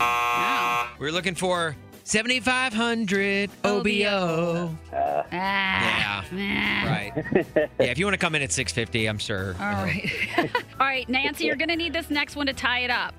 We're 0.00 1.10
looking 1.10 1.34
for 1.34 1.74
7,500 2.08 3.50
OBO. 3.66 4.74
Ah, 4.94 6.24
Yeah. 6.32 6.86
Right. 6.88 7.12
Yeah, 7.78 7.86
if 7.92 7.98
you 7.98 8.06
want 8.06 8.14
to 8.14 8.18
come 8.18 8.34
in 8.34 8.40
at 8.40 8.50
650, 8.50 9.06
I'm 9.06 9.18
sure. 9.18 9.54
All 9.60 9.72
right. 9.84 10.10
All 10.80 10.86
right, 10.86 11.06
Nancy, 11.06 11.44
you're 11.44 11.54
going 11.56 11.68
to 11.68 11.76
need 11.76 11.92
this 11.92 12.08
next 12.08 12.34
one 12.34 12.46
to 12.46 12.54
tie 12.54 12.80
it 12.80 12.90
up. 12.90 13.14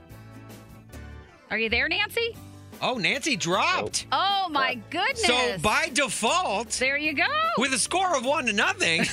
Are 1.51 1.59
you 1.59 1.69
there, 1.69 1.87
Nancy? 1.87 2.35
Oh, 2.81 2.95
Nancy 2.95 3.35
dropped. 3.35 4.05
Oh, 4.11 4.47
my 4.49 4.79
goodness. 4.89 5.25
So 5.25 5.57
by 5.61 5.89
default, 5.93 6.69
there 6.71 6.97
you 6.97 7.13
go. 7.13 7.25
with 7.57 7.73
a 7.73 7.79
score 7.79 8.15
of 8.17 8.25
one 8.25 8.45
to 8.45 8.53
nothing, 8.53 8.99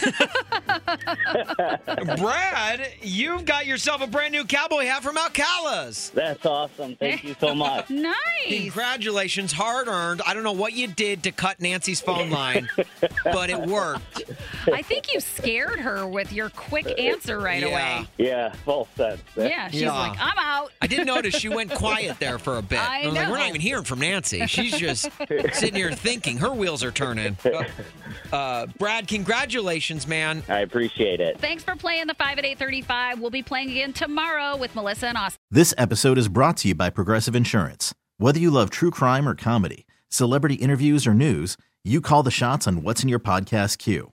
Brad, 2.18 2.88
you've 3.02 3.44
got 3.44 3.66
yourself 3.66 4.02
a 4.02 4.06
brand 4.06 4.32
new 4.32 4.44
cowboy 4.44 4.84
hat 4.84 5.02
from 5.02 5.16
Alcala's. 5.16 6.10
That's 6.14 6.44
awesome. 6.46 6.96
Thank 6.96 7.24
you 7.24 7.34
so 7.40 7.54
much. 7.54 7.90
nice. 8.06 8.14
Congratulations, 8.46 9.52
hard 9.52 9.88
earned. 9.88 10.22
I 10.26 10.34
don't 10.34 10.44
know 10.44 10.52
what 10.52 10.72
you 10.72 10.86
did 10.86 11.22
to 11.24 11.32
cut 11.32 11.60
Nancy's 11.60 12.00
phone 12.00 12.30
line, 12.30 12.68
but 13.24 13.50
it 13.50 13.60
worked. 13.60 14.24
I 14.72 14.82
think 14.82 15.12
you 15.14 15.20
scared 15.20 15.80
her 15.80 16.06
with 16.06 16.32
your 16.32 16.50
quick 16.50 16.98
answer 16.98 17.38
right 17.38 17.62
Yeah. 17.62 17.68
away. 17.68 18.08
Yeah, 18.18 18.52
full 18.64 18.88
sense. 18.96 19.20
Yeah, 19.36 19.68
she's 19.70 19.82
Yeah. 19.82 19.92
like, 19.92 20.18
I'm 20.20 20.38
out. 20.38 20.72
I 20.82 20.86
didn't 20.86 21.06
notice 21.06 21.34
she 21.36 21.48
went 21.48 21.72
quiet 21.72 22.18
there 22.18 22.38
for 22.38 22.58
a 22.58 22.62
bit. 22.62 22.78
I 22.78 23.06
was 23.06 23.14
like, 23.14 23.28
we're 23.30 23.38
not 23.38 23.48
even 23.48 23.60
hearing 23.60 23.84
from 23.84 24.00
Nancy. 24.00 24.46
She's 24.46 24.76
just 24.76 25.08
sitting 25.52 25.74
here 25.74 25.92
thinking. 25.92 26.38
Her 26.38 26.50
wheels 26.52 26.82
are 26.84 26.92
turning. 26.92 27.36
Uh, 28.32 28.66
Brad, 28.78 29.06
congratulations, 29.06 30.06
man. 30.06 30.42
I 30.48 30.60
appreciate 30.60 31.20
it. 31.20 31.38
Thanks 31.38 31.62
for 31.62 31.76
playing 31.76 32.06
the 32.08 32.14
5 32.14 32.38
at 32.38 32.44
835. 32.44 33.20
We'll 33.20 33.30
be 33.30 33.42
playing 33.42 33.70
again 33.70 33.92
tomorrow 33.92 34.56
with 34.56 34.74
Melissa 34.74 35.06
and 35.08 35.16
Austin. 35.18 35.38
This 35.50 35.72
episode 35.78 36.18
is 36.18 36.28
brought 36.28 36.56
to 36.58 36.68
you 36.68 36.74
by 36.74 36.90
Progressive 36.90 37.36
Insurance. 37.36 37.94
Whether 38.18 38.40
you 38.40 38.50
love 38.50 38.70
true 38.70 38.90
crime 38.90 39.28
or 39.28 39.34
comedy, 39.36 39.86
celebrity 40.10 40.56
interviews 40.56 41.06
or 41.06 41.14
news, 41.14 41.56
you 41.84 42.00
call 42.00 42.22
the 42.24 42.30
shots 42.32 42.66
on 42.66 42.82
what's 42.82 43.02
in 43.04 43.08
your 43.08 43.20
podcast 43.20 43.78
queue. 43.78 44.12